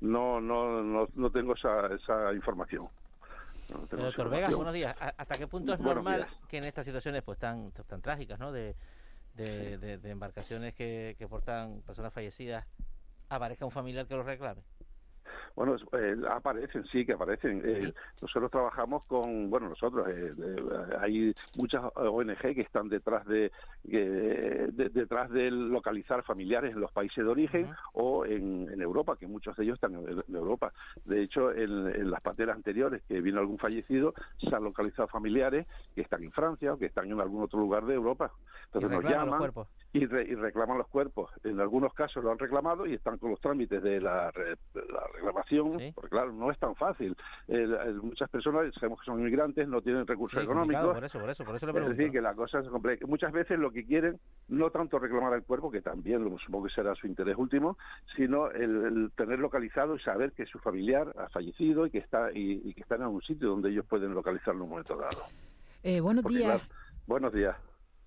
[0.00, 2.88] no, no, no, no tengo esa, esa información.
[3.68, 4.96] No Doctor Vega, buenos días.
[4.98, 6.32] ¿Hasta qué punto es normal días.
[6.48, 8.50] que en estas situaciones pues tan, tan trágicas, ¿no?
[8.52, 8.74] De,
[9.34, 12.66] de, de- de embarcaciones que, que portan personas fallecidas
[13.28, 14.62] aparezca un familiar que los reclame.
[15.58, 17.62] Bueno, eh, aparecen, sí que aparecen.
[17.64, 17.92] Eh,
[18.22, 23.50] nosotros trabajamos con, bueno, nosotros, eh, eh, hay muchas ONG que están detrás de,
[23.88, 29.16] eh, de- detrás de localizar familiares en los países de origen o en, en Europa,
[29.16, 30.72] que muchos de ellos están en, en Europa.
[31.04, 35.66] De hecho, en, en las pateras anteriores que vino algún fallecido, se han localizado familiares
[35.92, 38.30] que están en Francia o que están en algún otro lugar de Europa.
[38.66, 39.40] Entonces nos los llaman
[39.92, 41.32] y, re- y reclaman los cuerpos.
[41.42, 45.04] En algunos casos lo han reclamado y están con los trámites de la, re- la
[45.14, 45.47] reclamación,
[45.94, 47.16] porque claro, no es tan fácil.
[47.46, 50.94] El- el- muchas personas, sabemos que son inmigrantes, no tienen recursos Sí, económicos.
[50.94, 53.06] por eso, por eso, por eso le es decir, que la cosa es compleja.
[53.06, 56.74] Muchas veces lo que quieren, no tanto reclamar al cuerpo, que también lo- supongo que
[56.74, 57.78] será su interés último,
[58.16, 62.30] sino el, el tener localizado y saber que su familiar ha fallecido y que está
[62.32, 65.22] y, y que está en un sitio donde ellos pueden localizarlo en un momento dado.
[65.82, 66.60] Eh, buenos Porque, días.
[66.60, 66.74] claro,
[67.06, 67.56] buenos días.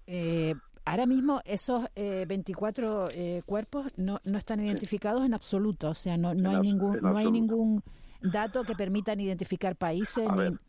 [0.08, 0.56] Eh,
[0.86, 6.18] ahora mismo esos eh, 24 eh, cuerpos no, no están identificados en absoluto, o sea,
[6.18, 7.84] no, no hay ningún no hay ningún
[8.22, 10.60] dato que permitan identificar países A ni ver,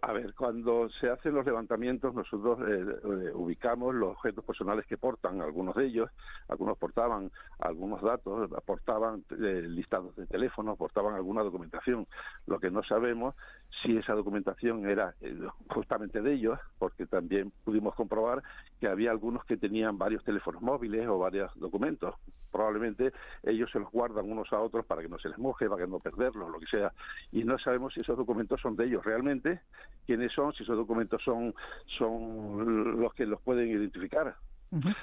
[0.00, 4.96] a ver, cuando se hacen los levantamientos, nosotros eh, eh, ubicamos los objetos personales que
[4.96, 6.10] portan, algunos de ellos,
[6.48, 12.06] algunos portaban algunos datos, aportaban eh, listados de teléfonos, portaban alguna documentación.
[12.46, 13.34] Lo que no sabemos
[13.82, 15.36] si esa documentación era eh,
[15.68, 18.42] justamente de ellos, porque también pudimos comprobar
[18.80, 22.14] que había algunos que tenían varios teléfonos móviles o varios documentos.
[22.50, 23.12] Probablemente
[23.42, 25.90] ellos se los guardan unos a otros para que no se les moje, para que
[25.90, 26.92] no perderlos, lo que sea.
[27.30, 29.60] Y no sabemos si esos documentos son de ellos realmente,
[30.06, 31.54] quiénes son, si esos documentos son,
[31.98, 34.36] son los que los pueden identificar.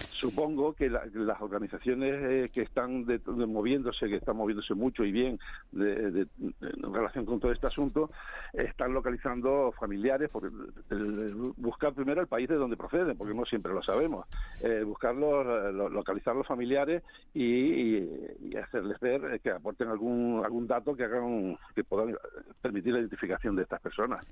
[0.10, 5.06] Supongo que la- las organizaciones eh, que están de- de moviéndose, que están moviéndose mucho
[5.06, 5.38] y bien
[5.72, 8.10] de- de- en relación con todo este asunto,
[8.54, 10.50] están localizando familiares, porque
[10.90, 14.26] el- buscar primero el país de donde proceden, porque no siempre lo sabemos,
[14.60, 17.04] eh, buscarlos, eh, lo- localizar los familiares
[17.34, 18.10] y, y-
[18.42, 22.16] y hacerles ver que aporten algún algún dato que hagan que puedan
[22.62, 24.26] permitir la identificación de estas personas.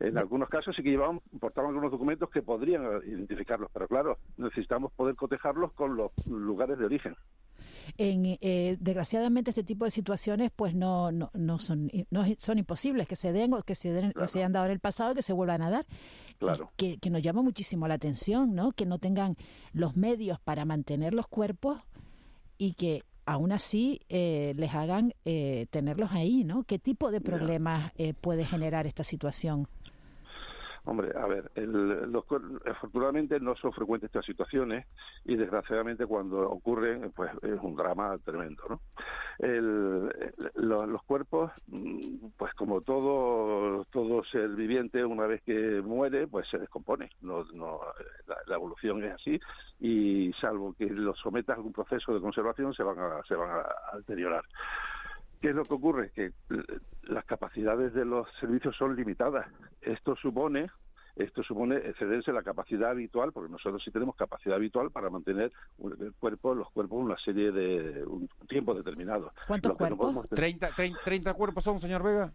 [0.00, 4.63] En algunos casos sí que llevaban, portaban algunos documentos que podrían identificarlos, pero claro, necesitamos
[4.96, 7.16] poder cotejarlos con los lugares de origen.
[7.98, 13.06] en, eh, desgraciadamente este tipo de situaciones pues no, no, no son no son imposibles
[13.06, 15.14] que se den o que se den, que se hayan dado en el pasado y
[15.14, 15.86] que se vuelvan a dar.
[16.38, 16.72] Claro.
[16.76, 19.36] que, que nos llama muchísimo la atención no que no tengan
[19.72, 21.78] los medios para mantener los cuerpos
[22.58, 27.92] y que aún así eh, les hagan eh, tenerlos ahí no qué tipo de problemas
[27.96, 29.68] eh, puede generar esta situación
[30.86, 32.24] Hombre, a ver, el- los
[32.66, 34.86] afortunadamente no son frecuentes estas situaciones
[35.24, 38.80] y desgraciadamente cuando ocurren, pues es un drama tremendo, ¿no?
[39.38, 45.80] El- el- lo- los cuerpos, mm, pues como todo todo ser viviente, una vez que
[45.82, 47.08] muere, pues se descompone.
[47.22, 47.80] No, no,
[48.46, 49.40] la evolución es así
[49.80, 53.50] y salvo que los sometas a algún proceso de conservación, se van a, se van
[53.50, 54.44] a deteriorar.
[55.44, 56.10] ¿Qué es lo que ocurre?
[56.14, 56.32] Que eh,
[57.02, 59.46] las capacidades de los servicios son limitadas.
[59.82, 60.70] Esto supone
[61.16, 65.52] esto supone excederse la capacidad habitual, porque nosotros sí tenemos capacidad habitual para mantener
[66.00, 69.32] el cuerpo, los cuerpos una serie de un tiempo determinado.
[69.46, 72.32] ¿Cuántos que no podemos tener- 30, 30, 30 cuerpos son, señor Vega.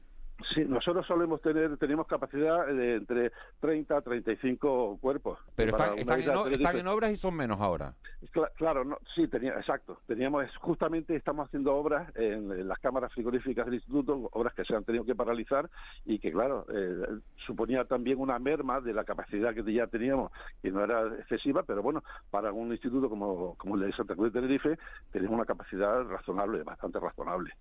[0.54, 5.38] Sí, nosotros solemos tener, tenemos capacidad de entre 30 a 35 cuerpos.
[5.56, 6.80] Pero están, en, o- de están Tenerife.
[6.80, 7.94] en obras y son menos ahora.
[8.34, 10.00] Cla- Claro, no, sí, tenía, exacto.
[10.08, 14.76] Teníamos, justamente estamos haciendo obras en, en las cámaras frigoríficas del instituto, obras que se
[14.76, 15.70] han tenido que paralizar
[16.06, 20.32] y que, claro, eh, suponía también una merma de la capacidad que ya teníamos,
[20.62, 24.32] que no era excesiva, pero bueno, para un instituto como, como el de Santa Cruz
[24.32, 24.78] de Tenerife,
[25.12, 27.54] tenemos una capacidad razonable, bastante razonable.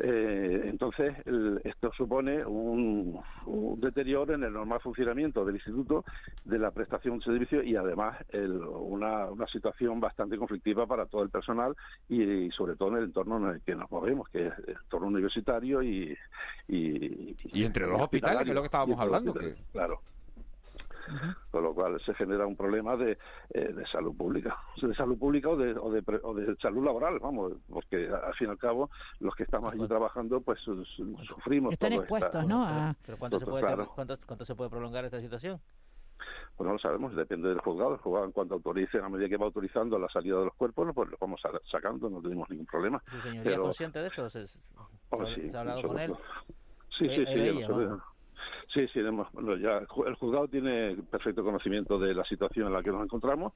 [0.00, 6.04] Eh, entonces, el- esto supone un, un deterioro en el normal funcionamiento del instituto,
[6.44, 11.22] de la prestación de servicio y además el- una, una situación bastante conflictiva para todo
[11.22, 11.74] el personal
[12.08, 15.08] y, sobre todo en el entorno en el que nos movemos, que es el entorno
[15.08, 16.16] universitario y...
[16.68, 19.98] Y, Y entre los hospitales, que es lo que estábamos entre los
[21.50, 23.18] Con lo cual se genera un problema de,
[23.50, 26.84] eh, de salud pública, de salud pública o de, o, de, pre- o de salud
[26.84, 28.90] laboral, vamos, porque al fin y al cabo
[29.20, 32.64] los que estamos allí trabajando pues su- su- sufrimos Están todo expuestos, esta- ¿no?
[32.64, 33.90] a- Pero ¿cuánto se, puede, claro.
[33.94, 35.60] cuánto, cuánto se puede prolongar esta situación?
[36.56, 37.92] Pues no lo sabemos, depende del juzgado.
[37.94, 40.88] El juzgado, en cuanto autorice, a medida que va autorizando la salida de los cuerpos,
[40.92, 43.00] pues los vamos sa- sacando, no tenemos ningún problema.
[43.08, 44.28] ¿Su señoría Pero- es consciente de esto?
[44.28, 44.44] ¿Se,
[45.10, 46.12] Oh, ha- sí, se ha hablado con él?
[46.98, 47.64] Sí, sí, sí.
[48.72, 52.66] Sí, sí, hemos- bueno, ya el ju- el juzgado tiene perfecto conocimiento de la situación
[52.68, 53.52] en la que nos encontramos.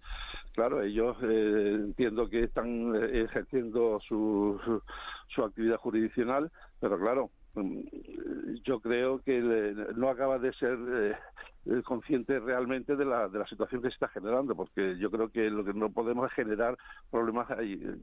[0.54, 4.82] Claro, ellos eh, entiendo que están eh, ejerciendo su, su,
[5.28, 7.80] su actividad jurisdiccional, pero claro, mm,
[8.64, 9.40] yo creo que
[9.96, 10.78] no acaba de ser
[11.66, 15.10] eh, eh, conscientes realmente de la, de la situación que se está generando, porque yo
[15.10, 16.76] creo que lo que no podemos es generar
[17.10, 17.96] problemas ahí, eh,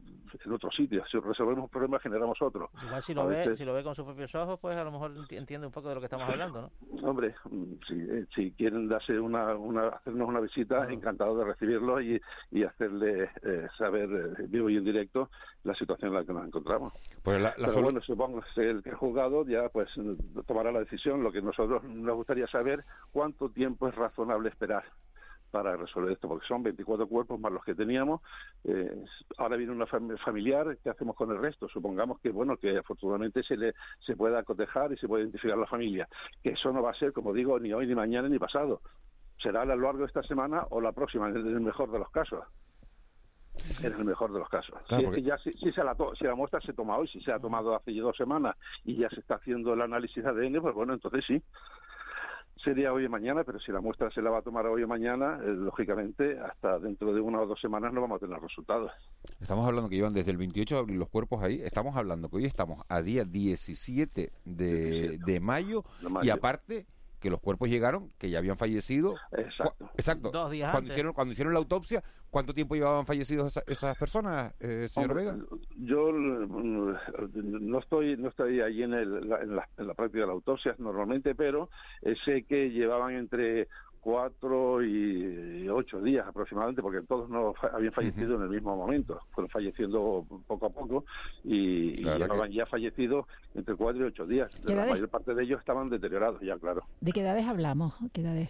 [0.46, 1.08] en otros sitios.
[1.12, 2.70] Si resolvemos problemas, generamos otros.
[2.84, 5.12] Igual si lo, ve, si lo ve con sus propios ojos, pues a lo mejor
[5.32, 7.10] entiende un poco de lo que estamos hablando, ¿no?
[7.10, 12.02] Hombre, mm, si, eh, si quieren darse una, una, hacernos una visita, encantado de recibirlos
[12.02, 13.30] y, y hacerle
[13.78, 15.30] saber vivo y en directo
[15.64, 16.94] la situación en la que nos encontramos.
[17.24, 19.90] Pues la, Pero bueno, supongo que el que ha juzgado ya pues
[20.48, 21.24] tomará la decisión.
[21.24, 22.80] Lo que nosotros nos gustaría saber
[23.12, 24.84] cuánto tiempo es razonable esperar
[25.52, 28.22] para resolver esto, porque son 24 cuerpos más los que teníamos.
[28.64, 29.04] Eh,
[29.38, 31.68] ahora viene una familiar, ¿qué hacemos con el resto?
[31.70, 33.74] Supongamos que, bueno, que afortunadamente se le
[34.06, 36.08] se pueda cotejar y se pueda identificar la familia.
[36.44, 38.82] Que eso no va a ser, como digo, ni hoy, ni mañana, ni pasado.
[39.42, 42.12] Será a lo largo de esta semana o la próxima, en el mejor de los
[42.12, 42.44] casos.
[43.84, 44.78] En el mejor de los casos.
[44.88, 47.76] si, ya, si, se la si la muestra se toma hoy, si se ha tomado
[47.76, 51.26] hace dos semanas y ya se está haciendo el análisis de ADN, pues bueno, entonces
[51.26, 51.42] sí,
[52.64, 54.88] sería hoy o mañana, pero si la muestra se la va a tomar hoy o
[54.88, 58.92] mañana, eh, lógicamente hasta dentro de una o dos semanas no vamos a tener resultados.
[59.40, 62.38] Estamos hablando que llevan desde el 28 de abril los cuerpos ahí, estamos hablando que
[62.38, 65.84] hoy estamos a día 17 de, de mayo.
[66.22, 66.86] y aparte
[67.20, 69.16] que los cuerpos llegaron, que ya habían fallecido.
[69.32, 69.90] Exacto.
[69.96, 70.32] Exacto.
[70.32, 74.88] Dos días cuando hicieron cuando hicieron la autopsia, ¿cuánto tiempo llevaban fallecidos esas personas, eh,
[74.90, 75.38] señor Vega?
[75.78, 76.94] Yo mm,
[77.62, 80.76] no estoy no estoy allí en, el, en, la, en la práctica de la autopsia
[80.80, 81.70] normalmente, pero
[82.02, 83.68] eh, sé que llevaban entre
[84.00, 89.50] cuatro y ocho días aproximadamente, porque todos no habían fallecido en el mismo momento, fueron
[89.50, 91.06] falleciendo poco a poco
[91.44, 94.50] y, ya llevaban ya fallecido entre cuatro y ocho días.
[94.64, 96.84] La mayor parte de ellos estaban deteriorados ya, claro.
[97.02, 97.94] ¿De qué edades hablamos?
[98.14, 98.50] ¿Qué edades?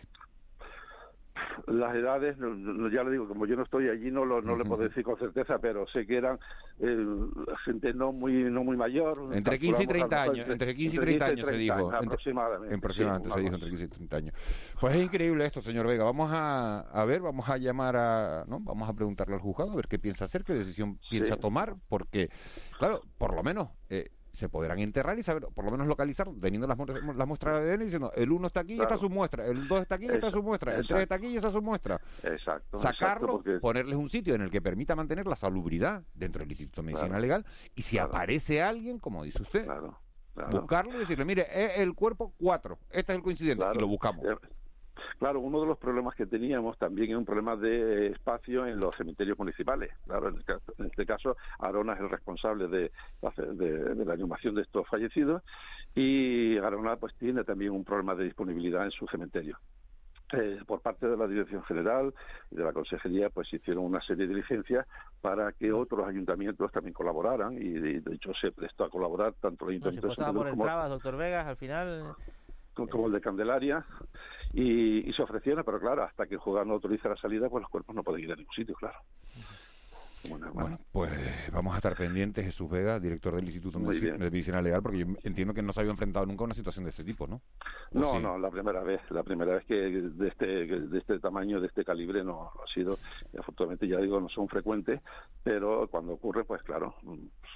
[1.67, 4.83] Las edades, ya le digo, como yo no estoy allí, no, lo, no le puedo
[4.83, 6.39] decir con certeza, pero sé que eran
[6.79, 7.05] eh,
[7.65, 9.29] gente no muy no muy mayor.
[9.33, 11.91] Entre 15 y 30 años, entre 15 y 30 años se dijo.
[11.91, 12.75] Aproximadamente.
[12.75, 14.35] Aproximadamente se dijo entre 15 y 30 años.
[14.79, 16.03] Pues es increíble esto, señor Vega.
[16.03, 18.59] Vamos a, a ver, vamos a llamar a, ¿no?
[18.59, 22.29] Vamos a preguntarle al juzgado a ver qué piensa hacer, qué decisión piensa tomar, porque,
[22.77, 23.69] claro, por lo menos...
[23.89, 26.77] Eh, se podrán enterrar y saber, por lo menos localizar, teniendo las,
[27.15, 29.81] las muestras de ADN diciendo, el 1 está aquí y está su muestra, el 2
[29.81, 31.99] está aquí y está su muestra, el 3 está aquí y está su muestra.
[32.23, 32.77] Exacto.
[32.77, 36.85] Sacarlo, ponerles un sitio en el que permita mantener la salubridad dentro del Instituto de
[36.87, 39.67] Medicina Legal y si aparece alguien, como dice usted,
[40.51, 44.25] buscarlo y decirle, mire, es el cuerpo 4, este es el coincidente, y lo buscamos.
[44.99, 48.79] Eh, Claro, uno de los problemas que teníamos también es un problema de espacio en
[48.79, 49.91] los cementerios municipales.
[50.05, 52.91] Claro, en este caso, Arona es el responsable de,
[53.53, 55.43] de, la animación de estos fallecidos
[55.95, 59.57] y Arona pues tiene también un problema de disponibilidad en su cementerio.
[60.31, 62.13] Eh, por parte de la Dirección General
[62.51, 64.85] y de la Consejería, pues hicieron una serie de diligencias
[65.21, 69.71] para que otros ayuntamientos también colaboraran y de, hecho se prestó a colaborar tanto el
[69.71, 72.15] Ayuntamiento de por el como, doctor Vegas, al final
[72.73, 73.85] como el de Candelaria
[74.53, 77.69] y, se ofrecieron, pero claro, hasta que el jugador no autoriza la salida, pues los
[77.69, 78.97] cuerpos no pueden ir a ningún sitio, claro.
[80.27, 81.11] Bueno, pues
[81.51, 85.53] vamos a estar pendientes, Jesús Vega, director del Instituto de Medicina Legal, porque yo entiendo
[85.53, 87.41] que no se había enfrentado nunca a una situación de este tipo, ¿no?
[87.91, 91.67] No, no, la primera vez, la primera vez que de este, de este tamaño, de
[91.67, 92.97] este calibre, no ha sido,
[93.37, 95.01] afortunadamente ya digo, no son frecuentes,
[95.43, 96.95] pero cuando ocurre, pues claro,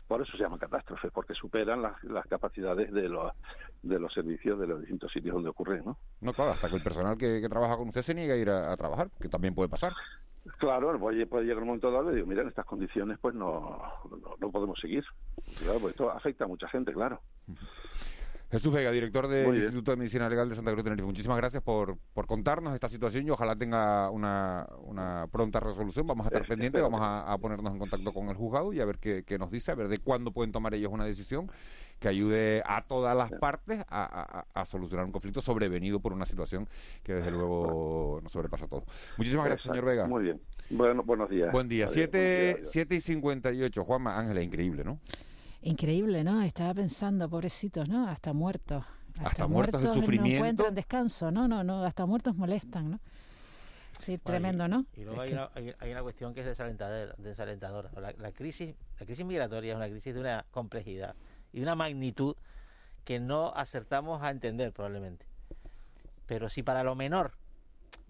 [0.07, 3.33] por eso se llama catástrofe, porque superan las, las capacidades de los,
[3.81, 5.97] de los servicios de los distintos sitios donde ocurre, ¿no?
[6.21, 8.75] No, claro, hasta que el personal que, trabaja con usted se niega a ir a
[8.77, 9.93] trabajar, que también puede pasar.
[10.57, 13.81] Claro, puede, puede llegar un momento dado y digo, mira, en estas condiciones pues no,
[14.39, 15.03] no, podemos seguir.
[15.57, 17.21] Claro, pues esto afecta a mucha gente, claro.
[18.53, 21.07] Jesús Vega, director del Instituto de Medicina Legal de Santa Cruz de Tenerife.
[21.07, 26.05] Muchísimas gracias por, por contarnos esta situación y ojalá tenga una, una pronta resolución.
[26.05, 28.99] Vamos a estar pendientes, vamos a, ponernos en contacto con el juzgado y a ver
[28.99, 31.49] qué, qué, nos dice, a ver de cuándo pueden tomar ellos una decisión
[31.99, 36.69] que ayude a todas las partes a, a, solucionar un conflicto sobrevenido por una situación
[37.01, 38.85] que desde luego nos sobrepasa todo.
[39.17, 40.05] Muchísimas gracias, señor Vega.
[40.05, 40.39] Muy bien.
[40.69, 41.51] Bueno, buenos días.
[41.51, 41.87] Buen día.
[41.87, 43.83] 7 y 58.
[43.83, 44.99] Juanma Ángela, increíble, ¿no?
[45.63, 46.41] Increíble, ¿no?
[46.41, 48.07] Estaba pensando, pobrecitos, ¿no?
[48.07, 48.83] Hasta muertos.
[49.23, 50.29] Hasta, muertos, de sufrimiento.
[50.29, 52.99] No encuentran descanso, no, no, no, hasta muertos molestan, ¿no?
[53.99, 54.85] Sí, tremendo, ¿no?
[54.97, 57.13] Y luego hay, una, hay, una, cuestión que es desalentadora.
[57.17, 57.89] desalentadora.
[58.17, 61.15] La, crisis, la crisis migratoria es una crisis de una complejidad
[61.53, 62.35] y de una magnitud
[63.05, 65.25] que no acertamos a entender probablemente.
[66.25, 67.33] Pero si para lo menor,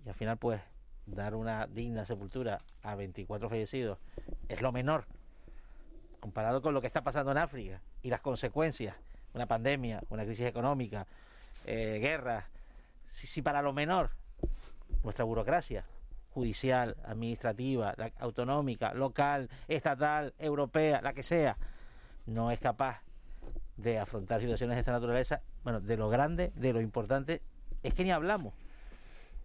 [0.05, 0.61] y al final pues
[1.05, 3.99] dar una digna sepultura a 24 fallecidos
[4.47, 5.05] es lo menor
[6.24, 8.95] comparado con lo que está pasando en África y las consecuencias,
[9.34, 11.05] una pandemia, una crisis económica,
[11.65, 12.45] eh, guerras,
[13.11, 14.11] si, para lo menor
[15.03, 15.84] nuestra burocracia
[16.34, 21.57] judicial, administrativa, autonómica, local, estatal, europea, la que sea,
[22.26, 23.01] no es capaz
[23.76, 27.41] de afrontar situaciones de esta naturaleza, bueno, de lo grande, de lo importante,
[27.84, 28.53] es que ni hablamos.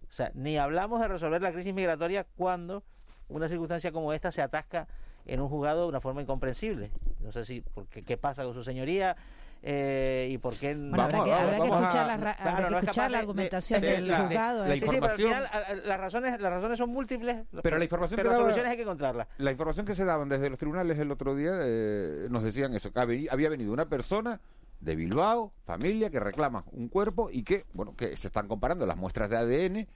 [0.09, 2.83] O sea, ni hablamos de resolver la crisis migratoria cuando
[3.27, 4.87] una circunstancia como esta se atasca
[5.29, 6.91] en un juzgado de una forma incomprensible.
[7.21, 9.15] No sé si, porque, ¿qué pasa con su señoría?
[9.61, 13.19] Eh, y por qué bueno, habrá que, habrá que escuchar, la, habrá que escuchar la
[13.19, 14.65] argumentación del juzgado.
[14.65, 15.49] La, sí, sí, pero al final
[15.83, 19.27] las razones, las razones son múltiples, pero, la información pero las soluciones hay que encontrarlas.
[19.37, 22.93] La información que se daban desde los tribunales el otro día eh, nos decían eso,
[22.93, 24.39] que había venido una persona
[24.79, 28.95] de Bilbao, familia, que reclama un cuerpo y que, bueno, que se están comparando las
[28.95, 29.87] muestras de ADN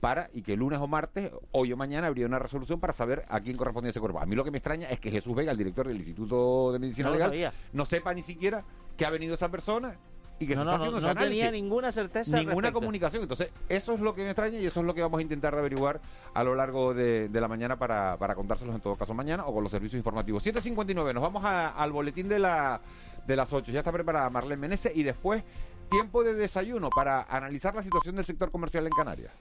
[0.00, 3.40] para y que lunes o martes, hoy o mañana, habría una resolución para saber a
[3.40, 4.20] quién correspondía ese cuerpo.
[4.20, 6.78] A mí lo que me extraña es que Jesús Vega, el director del Instituto de
[6.78, 8.64] Medicina Legal, no sepa ni siquiera
[8.96, 9.96] que ha venido esa persona
[10.40, 12.38] y que no, se está haciendo no, no tenía ninguna certeza.
[12.38, 13.22] Ninguna comunicación.
[13.22, 15.54] Entonces, eso es lo que me extraña y eso es lo que vamos a intentar
[15.54, 16.00] averiguar
[16.32, 19.62] a lo largo de, la mañana para, para contárselos en todo caso mañana o con
[19.62, 20.44] los servicios informativos.
[20.46, 22.80] 7.59, nos vamos al boletín de, la,
[23.26, 23.70] de las 8.
[23.70, 25.44] Ya está preparada Marlene Menezes y después
[25.90, 29.32] tiempo de desayuno para analizar la situación del sector comercial en Canarias.